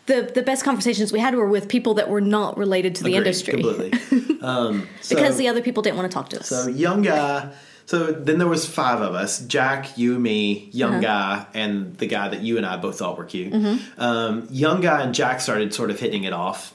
[0.05, 3.15] the, the best conversations we had were with people that were not related to the
[3.15, 3.53] Agreed, industry.
[3.61, 3.99] completely.
[4.43, 6.49] Um, so, Because the other people didn't want to talk to us.
[6.49, 7.49] so young guy.
[7.85, 11.01] So then there was five of us: Jack, you, me, young Uh-huh.
[11.01, 13.53] guy, and the guy that you and I both thought were cute.
[13.53, 14.01] Mm-hmm.
[14.01, 16.73] Um, young guy and Jack started sort of hitting it off.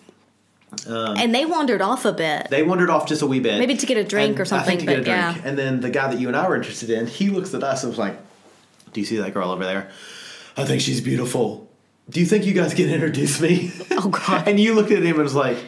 [0.86, 2.48] and they wandered off a bit.
[2.50, 3.58] They wandered off just a wee bit.
[3.58, 5.32] Maybe to get a drink And or something, I think to get a but yeah.
[5.32, 5.46] drink.
[5.46, 7.82] And then the guy that you and I were interested in, he looks at us
[7.84, 8.16] and was like,
[8.94, 9.90] Do you see that girl over there?
[10.56, 11.67] I think she's beautiful.
[12.10, 13.72] Do you think you guys can introduce me?
[13.90, 14.48] Oh, God.
[14.48, 15.58] and you looked at him and was like,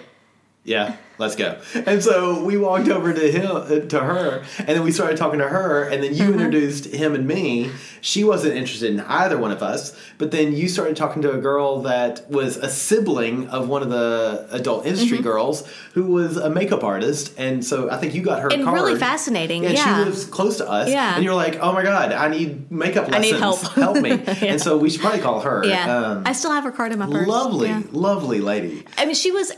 [0.65, 1.59] Yeah, let's go.
[1.87, 5.39] And so we walked over to him uh, to her, and then we started talking
[5.39, 6.35] to her, and then you Mm-hmm.
[6.41, 7.71] introduced him and me.
[8.03, 11.39] She wasn't interested in either one of us, but then you started talking to a
[11.39, 15.23] girl that was a sibling of one of the adult industry Mm-hmm.
[15.25, 18.75] girls who was a makeup artist, and so I think you got her And card.
[18.75, 19.99] really fascinating, And yeah.
[19.99, 20.89] she lives close to us.
[20.89, 21.15] Yeah.
[21.17, 23.17] and you're like, oh my god, I need makeup lessons.
[23.17, 23.61] I need help.
[23.75, 24.13] help me.
[24.51, 25.65] And so we should probably call her.
[25.67, 25.97] yeah.
[25.97, 27.29] Um, I still have her card in my purse.
[27.29, 27.83] lovely, Yeah.
[27.93, 28.85] lovely lady.
[28.97, 29.53] I mean, she was,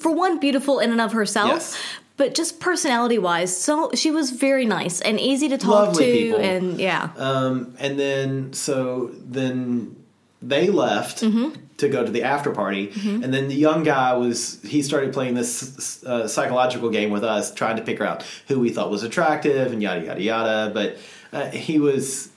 [0.00, 1.48] for one, beautiful in and of herself.
[1.48, 1.78] Yes.
[2.16, 6.12] But just personality wise, so she was very nice and easy to talk Lovely to,
[6.12, 6.40] people.
[6.40, 9.94] and yeah, Um, and then so then
[10.42, 11.50] they left Mm-hmm.
[11.76, 15.34] to go to the after party, and then the young guy was he started playing
[15.34, 19.70] this uh, psychological game with us, trying to figure out who we thought was attractive
[19.72, 20.70] and yada yada yada.
[20.74, 20.96] But
[21.32, 22.30] uh, he was.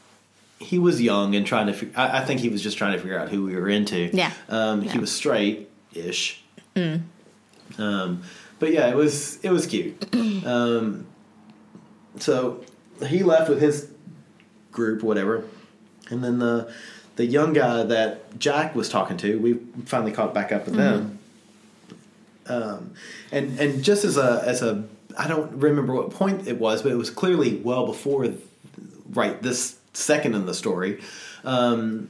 [0.60, 1.90] He was young and trying to.
[1.96, 4.12] I, I think he was just trying to figure out who we were into.
[4.14, 4.32] Yeah.
[4.48, 6.44] Um, He was straight ish.
[7.78, 8.24] Um,
[8.60, 10.04] but yeah, it was it was cute.
[10.46, 11.06] um,
[12.18, 12.64] so
[13.08, 13.92] he left with his
[14.72, 15.44] group, whatever,
[16.10, 16.74] and then the
[17.16, 19.54] the young guy that Jack was talking to, we
[19.86, 21.20] finally caught back up with them.
[22.48, 22.94] Um,
[23.32, 24.84] and and just as a as a
[25.18, 28.28] I don't remember what point it was, but it was clearly well before
[29.12, 31.02] right this second in the story.
[31.44, 32.10] Um,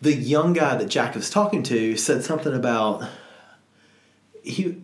[0.00, 3.08] the young guy that Jack was talking to said something about
[4.48, 4.82] he.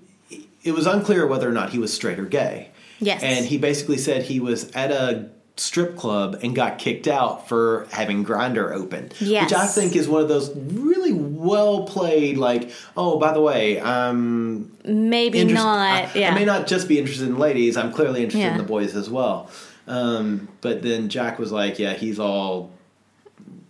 [0.62, 2.70] It was unclear whether or not he was straight or gay.
[3.00, 3.22] Yes.
[3.22, 7.86] and he basically said he was at a strip club and got kicked out for
[7.90, 9.44] having Grindr open Yes.
[9.44, 13.80] which i think is one of those really well played like oh by the way
[13.80, 15.78] i'm maybe interest- not.
[15.78, 18.64] I, yeah, I may not just be interested in ladies i'm clearly interested in the
[18.64, 19.50] boys as well
[19.86, 22.70] um, but then jack was like yeah he's all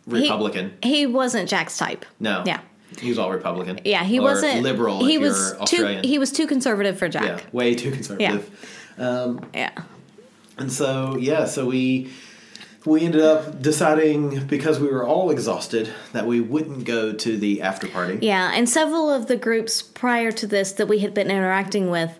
[0.06, 2.04] He- republican He, wasn't Jack's type.
[2.20, 2.60] no Yeah.
[3.00, 5.58] He was all republican Yeah, he Or wasn't liberal He was too.
[5.60, 7.24] australian He was too conservative for Jack.
[7.24, 8.48] yeah way too conservative
[8.98, 9.70] um, Yeah.
[10.56, 12.10] And so yeah, so we
[12.86, 17.62] we ended up deciding because we were all exhausted that we wouldn't go to the
[17.62, 18.18] after party.
[18.20, 22.18] Yeah, and several of the groups prior to this that we had been interacting with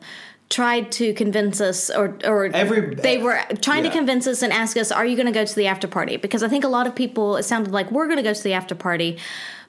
[0.51, 3.91] tried to convince us or or Every- they were eh, trying yeah.
[3.91, 6.17] to convince us and ask us are you going to go to the after party
[6.17, 8.43] because I think a lot of people it sounded like we're going to go to
[8.43, 9.17] the after party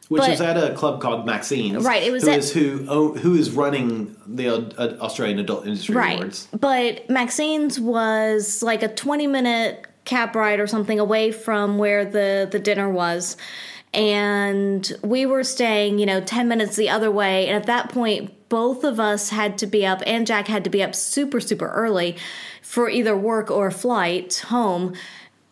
[0.10, 1.84] which but- is at a club called Maxine's.
[1.84, 5.66] Right, it was who at- is who oh, who is running the uh, Australian Adult
[5.66, 6.48] Industry right Awards.
[6.58, 12.48] but Maxine's was like a 20 minute cab ride or something away from where the
[12.52, 13.38] the dinner was
[13.94, 18.32] and we were staying you know 10 minutes the other way and at that point
[18.50, 21.70] both of us had to be up and jack had to be up super super
[21.70, 22.16] early
[22.62, 24.94] for either work or flight home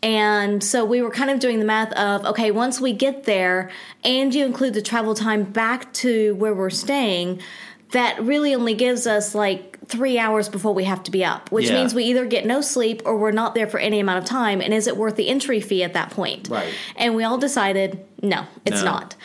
[0.03, 3.71] and so we were kind of doing the math of okay, once we get there
[4.03, 7.41] and you include the travel time back to where we're staying,
[7.91, 11.69] that really only gives us like three hours before we have to be up, which
[11.69, 11.75] Yeah.
[11.75, 14.61] means we either get no sleep or we're not there for any amount of time.
[14.61, 16.49] And is it worth the entry fee at that point?
[16.49, 16.73] Right.
[16.95, 18.91] And we all decided no, it's No.
[18.91, 19.15] not.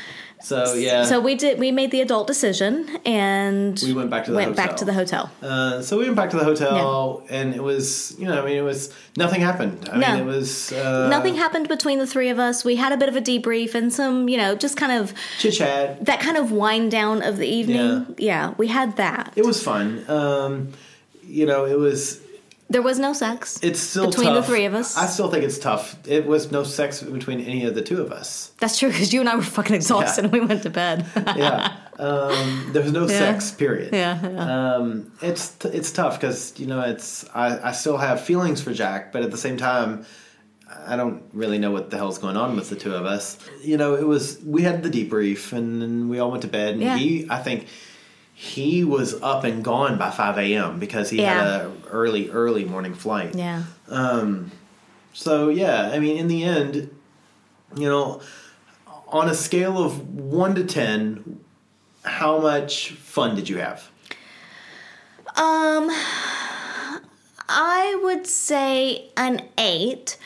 [0.43, 1.05] So yeah.
[1.05, 1.59] So we did.
[1.59, 4.79] We made the adult decision and We went back to the went back hotel.
[4.79, 5.31] to the hotel.
[5.43, 8.57] Uh, so we went back to the hotel, and it was, you know, I mean,
[8.57, 9.89] it was nothing happened.
[9.93, 10.09] I No.
[10.17, 12.65] mean, it was uh, Nothing happened between the three of us.
[12.65, 15.55] We had a bit of a debrief and some, you know, just kind of chit
[15.55, 16.05] chat.
[16.05, 18.15] that kind of wind down of the evening.
[18.19, 19.33] Yeah, we had that.
[19.37, 20.05] It was fun.
[20.09, 20.73] Um,
[21.27, 22.21] you know, it was.
[22.71, 23.59] There was no sex.
[23.63, 24.37] It's still between tough.
[24.47, 24.97] the three of us.
[24.97, 25.97] I still think it's tough.
[26.07, 28.53] It was no sex between any of the two of us.
[28.59, 30.25] That's true because you and I were fucking exhausted Yeah.
[30.27, 31.07] and we went to bed.
[31.17, 33.51] Yeah, um, there was no sex.
[33.53, 33.95] Period.
[33.95, 34.75] yeah, yeah.
[34.77, 38.73] Um, it's t- it's tough because you know it's I, I still have feelings for
[38.75, 40.05] Jack, but at the same time,
[40.87, 43.39] I don't really know what the hell's going on with the two of us.
[43.63, 46.75] You know, it was we had the debrief and then we all went to bed,
[46.75, 46.97] and Yeah.
[46.99, 47.67] he I think
[48.41, 50.79] he was up and gone by five a.m.
[50.79, 53.35] because he had a early early morning flight.
[53.35, 53.65] yeah.
[53.89, 54.53] Um,
[55.13, 56.89] So yeah, I mean, in the end,
[57.77, 58.21] you know,
[59.09, 61.41] on a scale of one to ten,
[62.05, 63.91] how much fun did you have?
[65.35, 65.91] Um,
[67.49, 70.17] I would say an eight.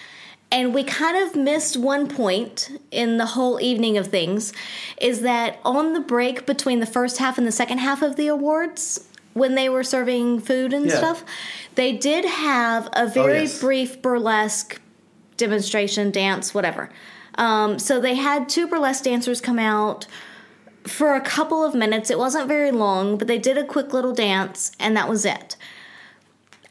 [0.53, 4.53] And we kind of missed one point in the whole evening of things
[5.01, 8.27] is that on the break between the first half and the second half of the
[8.27, 10.99] awards, when they were serving food and Yeah.
[10.99, 11.25] stuff,
[11.75, 13.59] they did have a very yes.
[13.61, 14.79] brief burlesque
[15.39, 16.91] demonstration, dance, whatever.
[17.37, 20.07] Um, so they had two burlesque dancers come out
[20.85, 22.11] for a couple of minutes.
[22.11, 25.57] It wasn't very long, but they did a quick little dance, and that was it.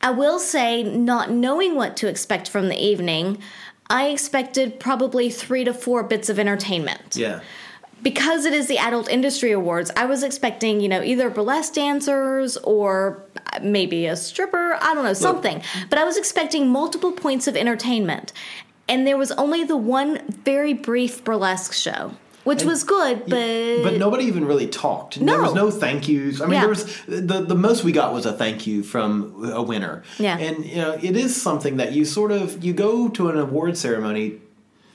[0.03, 3.37] I will say, not knowing what to expect from the evening,
[3.91, 7.15] I expected probably three to four bits of entertainment.
[7.15, 7.41] Yeah.
[8.01, 12.57] Because it is the Adult Industry Awards, I was expecting, you know, either burlesque dancers
[12.57, 13.23] or
[13.61, 15.61] maybe a stripper, I don't know, something.
[15.89, 18.33] But I was expecting multiple points of entertainment.
[18.87, 22.13] And there was only the one very brief burlesque show,
[22.43, 23.83] which was good, but.
[23.83, 25.19] But nobody even really talked.
[25.23, 26.41] There was no thank yous.
[26.41, 26.59] I mean, Yeah.
[26.61, 30.03] there was the the most we got was a thank you from a winner.
[30.19, 30.37] Yeah.
[30.37, 33.77] and you know, it is something that you sort of you go to an award
[33.77, 34.39] ceremony,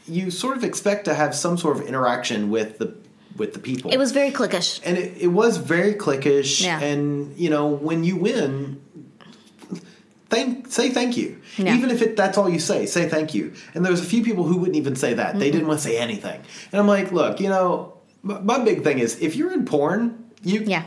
[0.09, 2.95] you sort of expect to have some sort of interaction with the
[3.37, 3.91] with the people.
[3.91, 4.81] It was very clickish.
[4.85, 6.65] and it, it was very clickish.
[6.65, 6.81] Yeah.
[6.81, 8.81] And you know, when you win.
[10.29, 11.41] Thank, say thank you.
[11.59, 13.53] Even if it, that's all you say, say thank you.
[13.75, 15.39] And there was a few people who wouldn't even say that.
[15.39, 15.53] They mm-hmm.
[15.53, 16.41] didn't want to say anything.
[16.73, 20.25] And I'm like, look, you know, my, my big thing is if you're in porn,
[20.43, 20.83] you Yeah.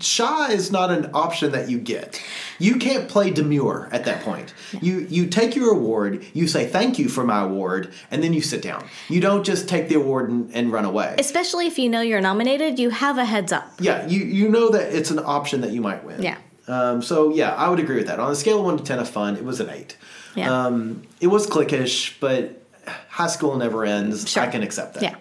[0.00, 2.22] shy is not an option that you get.
[2.58, 4.54] You can't play demure at that point.
[4.80, 8.40] You you take your award, you say thank you for my award, and then you
[8.40, 8.86] sit down.
[9.08, 11.14] You don't just take the award and, and run away.
[11.18, 13.70] Especially if you know you're nominated, you have a heads up.
[13.80, 16.22] yeah, you you know that it's an option that you might win.
[16.22, 16.38] Yeah.
[16.68, 18.18] Um, so yeah, I would agree with that.
[18.18, 19.96] On a scale of one to ten of fun, it was an eight.
[20.34, 20.66] Yeah.
[20.66, 22.62] Um, it was clickish, but
[23.08, 24.28] high school never ends.
[24.30, 24.42] Sure.
[24.42, 25.02] I can accept that.
[25.02, 25.16] Yeah.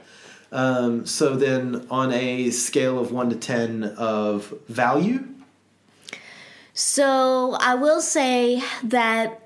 [0.51, 5.27] Um, so then, on a scale of one to ten of value,
[6.73, 9.41] So I will say that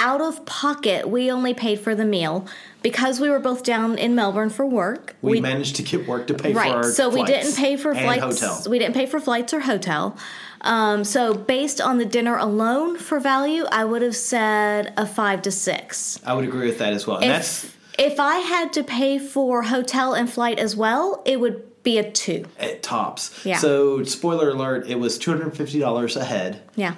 [0.00, 2.46] out of pocket, we only paid for the meal
[2.82, 5.14] because we were both down in Melbourne for work.
[5.22, 7.92] we, managed to get work to pay right, for our so we didn't pay for
[7.92, 8.40] and flights.
[8.40, 8.70] hotel.
[8.70, 10.16] We didn't pay for flights or hotel.
[10.64, 15.42] Um, so based on the dinner alone for value, I would have said a five
[15.42, 16.18] to six.
[16.26, 17.18] I would agree with that as well.
[17.18, 21.38] And that's If if I had to pay for hotel and flight as well, it
[21.38, 22.46] would be a two.
[22.58, 23.44] at tops.
[23.44, 23.58] Yeah.
[23.58, 26.62] So spoiler alert, it was two hundred and fifty dollars a head.
[26.76, 26.94] Yeah.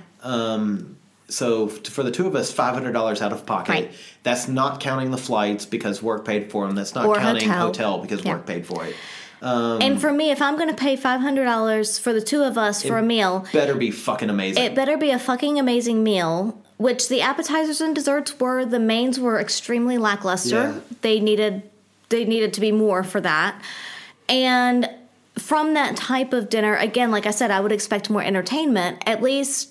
[1.29, 3.73] So for the two of us, five hundred dollars out of pocket.
[3.73, 3.93] Right.
[4.23, 6.77] That's not counting the flights because work paid for them.
[6.77, 7.67] That's not Or counting hotel.
[7.67, 8.35] hotel, because Yeah.
[8.35, 8.95] work paid for it.
[9.43, 12.43] Um, and for me, if I'm going to pay five hundred dollars for the two
[12.43, 14.62] of us for a meal, Better be fucking amazing.
[14.62, 18.64] It better be a fucking amazing meal, which the appetizers and desserts were.
[18.64, 20.57] The mains were extremely lackluster.
[20.57, 20.80] Yeah.
[21.03, 21.62] They needed
[22.09, 23.61] they needed to be more for that.
[24.28, 24.89] And
[25.39, 29.22] from that type of dinner, again, like I said, I would expect more entertainment, at
[29.22, 29.70] least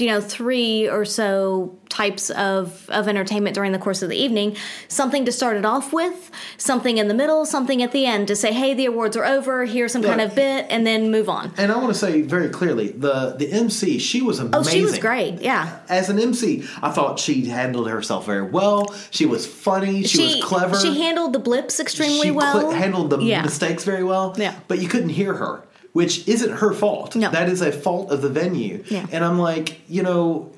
[0.00, 4.54] you know three or so types of of entertainment during the course of the evening
[4.88, 8.36] something to start it off with something in the middle something at the end to
[8.36, 11.52] say hey the awards are over here's some kind of bit and then move on
[11.56, 14.54] And I want to say very clearly, the the MC, oh, she was amazing.
[14.56, 18.94] oh she was great yeah As an MC, I thought she handled herself very well.
[19.10, 20.02] She was funny.
[20.04, 20.78] She, was clever.
[20.78, 23.42] she handled the blips extremely she well cl- handled the Yeah.
[23.42, 24.34] mistakes very well.
[24.36, 24.54] Yeah.
[24.68, 25.62] But you couldn't hear her,
[25.96, 27.16] which isn't her fault.
[27.16, 27.30] No.
[27.30, 28.84] That is a fault of the venue.
[28.88, 29.06] Yeah.
[29.10, 30.52] And I'm like, you know,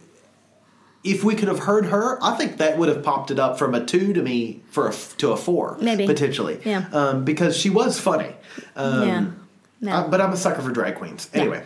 [1.05, 3.73] if we could have heard her, I think that would have popped it up from
[3.75, 6.07] a two to me for a to a four, Maybe.
[6.07, 6.61] potentially.
[6.65, 6.87] Yeah.
[6.93, 8.33] Um, because she was funny.
[8.75, 9.25] Um, yeah
[9.81, 9.93] No.
[9.93, 11.31] I- but I'm a sucker for drag queens.
[11.33, 11.63] Anyway.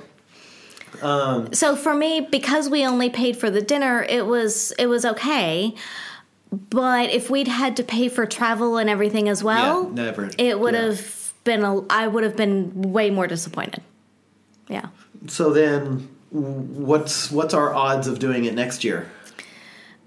[1.01, 5.75] so for me because we only paid for the dinner it was it was okay
[6.71, 10.31] but if we'd had to pay for travel and everything as well Yeah, never.
[10.37, 10.83] it would Yeah.
[10.91, 11.01] have
[11.45, 13.83] been a i would have been way more disappointed
[14.69, 14.87] yeah
[15.29, 19.11] So then, what's what's our odds of doing it next year?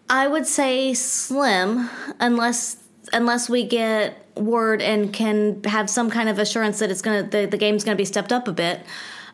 [0.10, 2.78] i would say slim unless
[3.14, 7.46] unless we get word and can have some kind of assurance that it's gonna the,
[7.46, 8.82] the game's gonna be stepped up a bit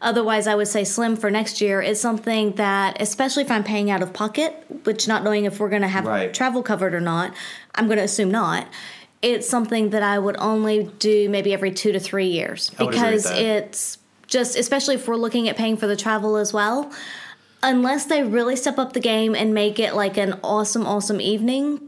[0.02, 3.89] otherwise i would say slim for next year is something that especially if i'm paying
[3.91, 6.34] out of pocket which not knowing if we're gonna have Right.
[6.34, 7.34] travel covered or not
[7.76, 8.66] i'm gonna assume not
[9.22, 12.95] it's something that i would only do maybe every two to three years I would
[12.95, 13.97] agree with because it's
[14.28, 16.91] just especially if we're looking at paying for the travel as well
[17.63, 21.82] unless they really step up the game and make it like an awesome awesome evening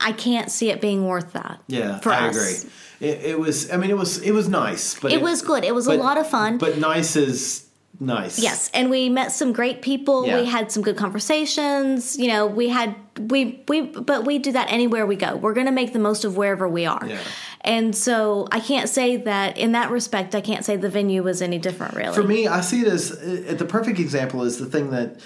[0.00, 2.72] i can't see it being worth that Yeah, for I us agree.
[2.98, 3.70] It, it was.
[3.70, 4.22] I mean, it was.
[4.22, 5.64] It was nice, but It was good.
[5.64, 6.56] It was a lot of fun.
[6.56, 7.65] But nice is
[8.00, 8.38] nice.
[8.38, 10.40] yes and we met some great people Yeah.
[10.40, 14.70] we had some good conversations you know we had we we but we do that
[14.70, 17.18] anywhere we go we're going to make the most of wherever we are Yeah.
[17.62, 21.40] and so i can't say that in that respect i can't say the venue was
[21.42, 24.66] any different really For me, I see it as uh, the perfect example is the
[24.66, 25.20] thing that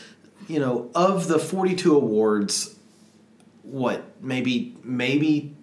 [0.48, 2.76] you know of the forty-two awards.
[3.62, 5.54] What maybe maybe.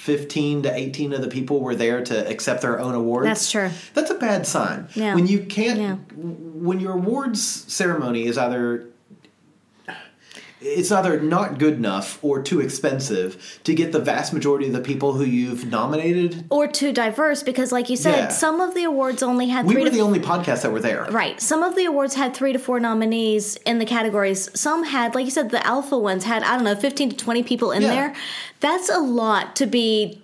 [0.00, 3.26] 15 to 18 of the people were there to accept their own awards.
[3.26, 3.70] That's true.
[3.92, 4.88] That's a bad sign.
[4.94, 5.14] Yeah.
[5.14, 5.94] When you can't, Yeah.
[6.16, 8.86] when your awards ceremony is either
[10.62, 14.80] it's either not good enough or too expensive to get the vast majority of the
[14.80, 16.44] people who you've nominated.
[16.50, 18.28] or too diverse because like you said Yeah.
[18.28, 20.80] some of the awards only had We three were to the only podcast that were
[20.80, 21.06] there.
[21.10, 21.40] Right.
[21.40, 24.50] Some of the awards had three to four nominees in the categories.
[24.54, 27.42] Some had, like you said, the alpha ones had, I don't know, 15 to 20
[27.42, 27.88] people in Yeah.
[27.94, 28.14] there.
[28.60, 30.20] That's a lot to be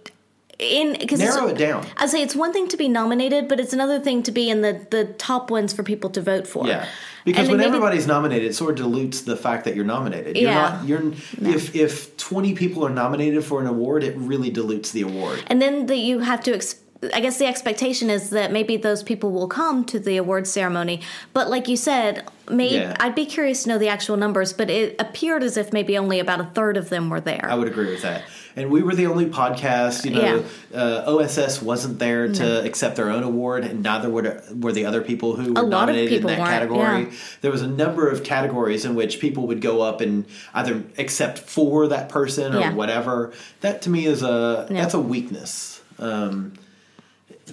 [0.59, 0.97] in.
[1.07, 1.87] Cause Narrow it down.
[1.97, 4.63] I'd say it's one thing to be nominated, but it's another thing to be in
[4.63, 6.67] the, the top ones for people to vote for.
[6.67, 6.87] Yeah.
[7.25, 10.37] Because And when everybody's nominated, it sort of dilutes the fact that you're nominated.
[10.37, 10.79] You're Yeah.
[10.79, 15.03] not you're if if 20 people are nominated for an award, it really dilutes the
[15.03, 15.43] award.
[15.49, 16.55] And then that you have to.
[16.55, 16.77] Ex-
[17.13, 21.03] I guess the expectation is that maybe those people will come to the awards ceremony.
[21.35, 22.97] But like you said, maybe Yeah.
[22.99, 24.53] I'd be curious to know the actual numbers.
[24.53, 27.47] But it appeared as if maybe only about a third of them were there.
[27.51, 28.23] I would agree with that.
[28.59, 30.43] And we were the only podcast, you know,
[30.75, 35.03] uh, OSS wasn't there to accept their own award, and neither were, were the other
[35.03, 37.03] people who were nominated in that category.
[37.03, 37.11] yeah.
[37.43, 40.25] There was a number of categories in which people would go up and
[40.55, 42.73] either accept for that person or Yeah.
[42.73, 43.35] whatever.
[43.61, 44.81] That to me is a Yeah.
[44.81, 45.83] that's a weakness.
[45.99, 46.55] Um,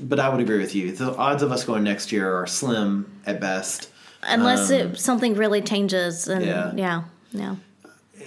[0.02, 0.92] but I would agree with you.
[0.92, 3.90] The odds of us going next year are slim at best.
[4.24, 6.72] unless it something really changes and Yeah.
[6.76, 7.56] yeah yeah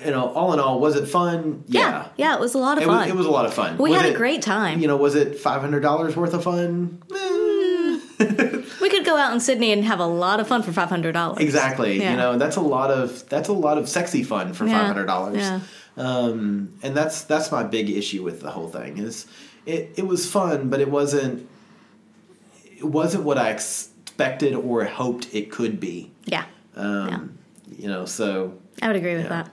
[0.04, 1.64] You know, all in all, was it fun?
[1.66, 3.54] yeah yeah, it was a lot of It fun was, it was a lot of
[3.54, 3.78] fun.
[3.78, 4.80] We Was had a great time.
[4.80, 7.02] You know, was it five hundred dollars worth of fun?
[8.80, 11.98] we could go out in sydney and have a lot of fun for $500 Exactly.
[12.00, 12.12] Yeah.
[12.12, 15.06] You know, that's a lot of that's a lot of sexy fun for five hundred
[15.06, 15.38] dollars.
[15.38, 15.60] Yeah.
[15.96, 19.26] Um, and that's that's my big issue with the whole thing is
[19.64, 21.48] it it was fun, but it wasn't
[22.76, 26.10] it wasn't what I expected or hoped it could be.
[26.24, 26.44] yeah
[26.76, 27.38] Um,
[27.78, 29.42] You know, so i would agree with Yeah.
[29.42, 29.50] that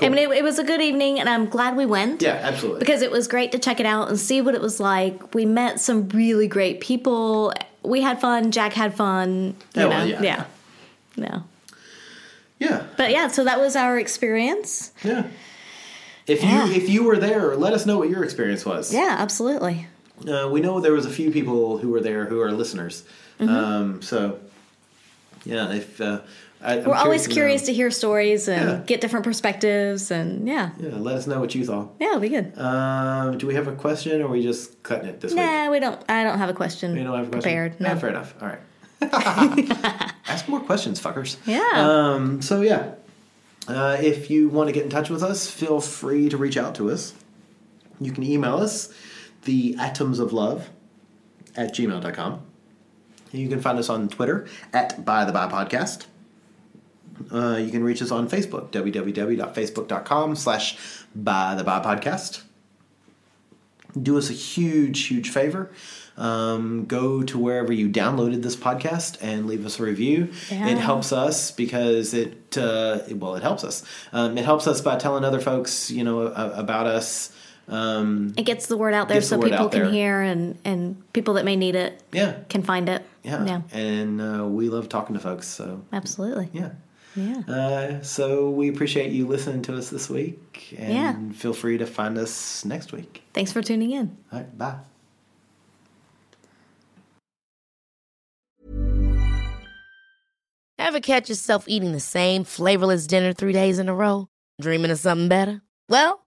[0.00, 2.80] i mean it, it was a good evening and i'm glad we went yeah, absolutely.
[2.80, 5.44] because it was great to check it out and see what it was like we
[5.46, 7.52] met some really great people
[7.82, 9.28] we had fun jack had fun
[9.74, 10.22] you Yeah, know well, yeah.
[10.22, 10.44] yeah
[11.16, 11.40] yeah
[12.58, 15.24] yeah, but yeah so that was our experience yeah.
[16.26, 16.66] If Yeah.
[16.66, 18.94] you if you were there, let us know what your experience was.
[18.94, 19.86] yeah absolutely
[20.28, 23.04] Uh, we know there was a few people who were there who are listeners.
[23.40, 23.48] Mm-hmm.
[23.54, 24.38] Um, so,
[25.44, 26.20] yeah, if uh,
[26.62, 28.82] I, I'm we're always curious to hear stories and Yeah.
[28.86, 31.88] get different perspectives and yeah Yeah, let us know what you thought.
[31.98, 35.08] yeah it'll be good Um, do we have a question, or are we just cutting
[35.08, 35.40] it this week?
[35.42, 36.00] Nah, we don't.
[36.08, 36.94] I don't have a question.
[36.96, 37.42] You don't have a question.
[37.42, 37.76] prepared.
[37.80, 38.34] Yeah, fair enough.
[38.40, 38.60] All right.
[40.28, 41.36] Ask more questions, fuckers.
[41.46, 41.60] Yeah.
[41.74, 42.92] Um, so yeah,
[43.66, 46.76] uh, if you want to get in touch with us, feel free to reach out
[46.76, 47.12] to us.
[48.00, 48.92] You can email us,
[49.44, 50.70] the atoms of love
[51.56, 52.42] at gmail.com.
[53.32, 56.06] You can find us on Twitter at by the by podcast.
[57.30, 60.76] Uh, you can reach us on Facebook, www.facebook.com slash
[61.14, 62.42] by the by podcast.
[64.00, 65.70] Do us a huge, huge favor.
[66.16, 70.32] Um, go to wherever you downloaded this podcast and leave us a review.
[70.50, 70.68] Yeah.
[70.68, 73.82] It helps us because it, uh, well, it helps us.
[74.12, 77.34] Um, it helps us by telling other folks, you know, about us.
[77.68, 79.90] Um, It gets the word out there Gets the so people can there.
[79.90, 83.02] hear and, and people that may need it yeah, can find it.
[83.22, 86.48] yeah, Yeah, And uh, we love talking to folks, so absolutely.
[86.52, 86.70] yeah.
[87.14, 87.40] Yeah.
[87.46, 90.92] Uh, so we appreciate you listening to us this week, and
[91.32, 91.36] Yeah.
[91.38, 93.22] feel free to find us next week.
[93.34, 94.16] Thanks for tuning in.
[94.32, 94.76] All right, bye.
[100.78, 104.28] Ever catch yourself eating the same flavorless dinner three days in a row?
[104.60, 105.62] Dreaming of something better?
[105.88, 106.26] Well,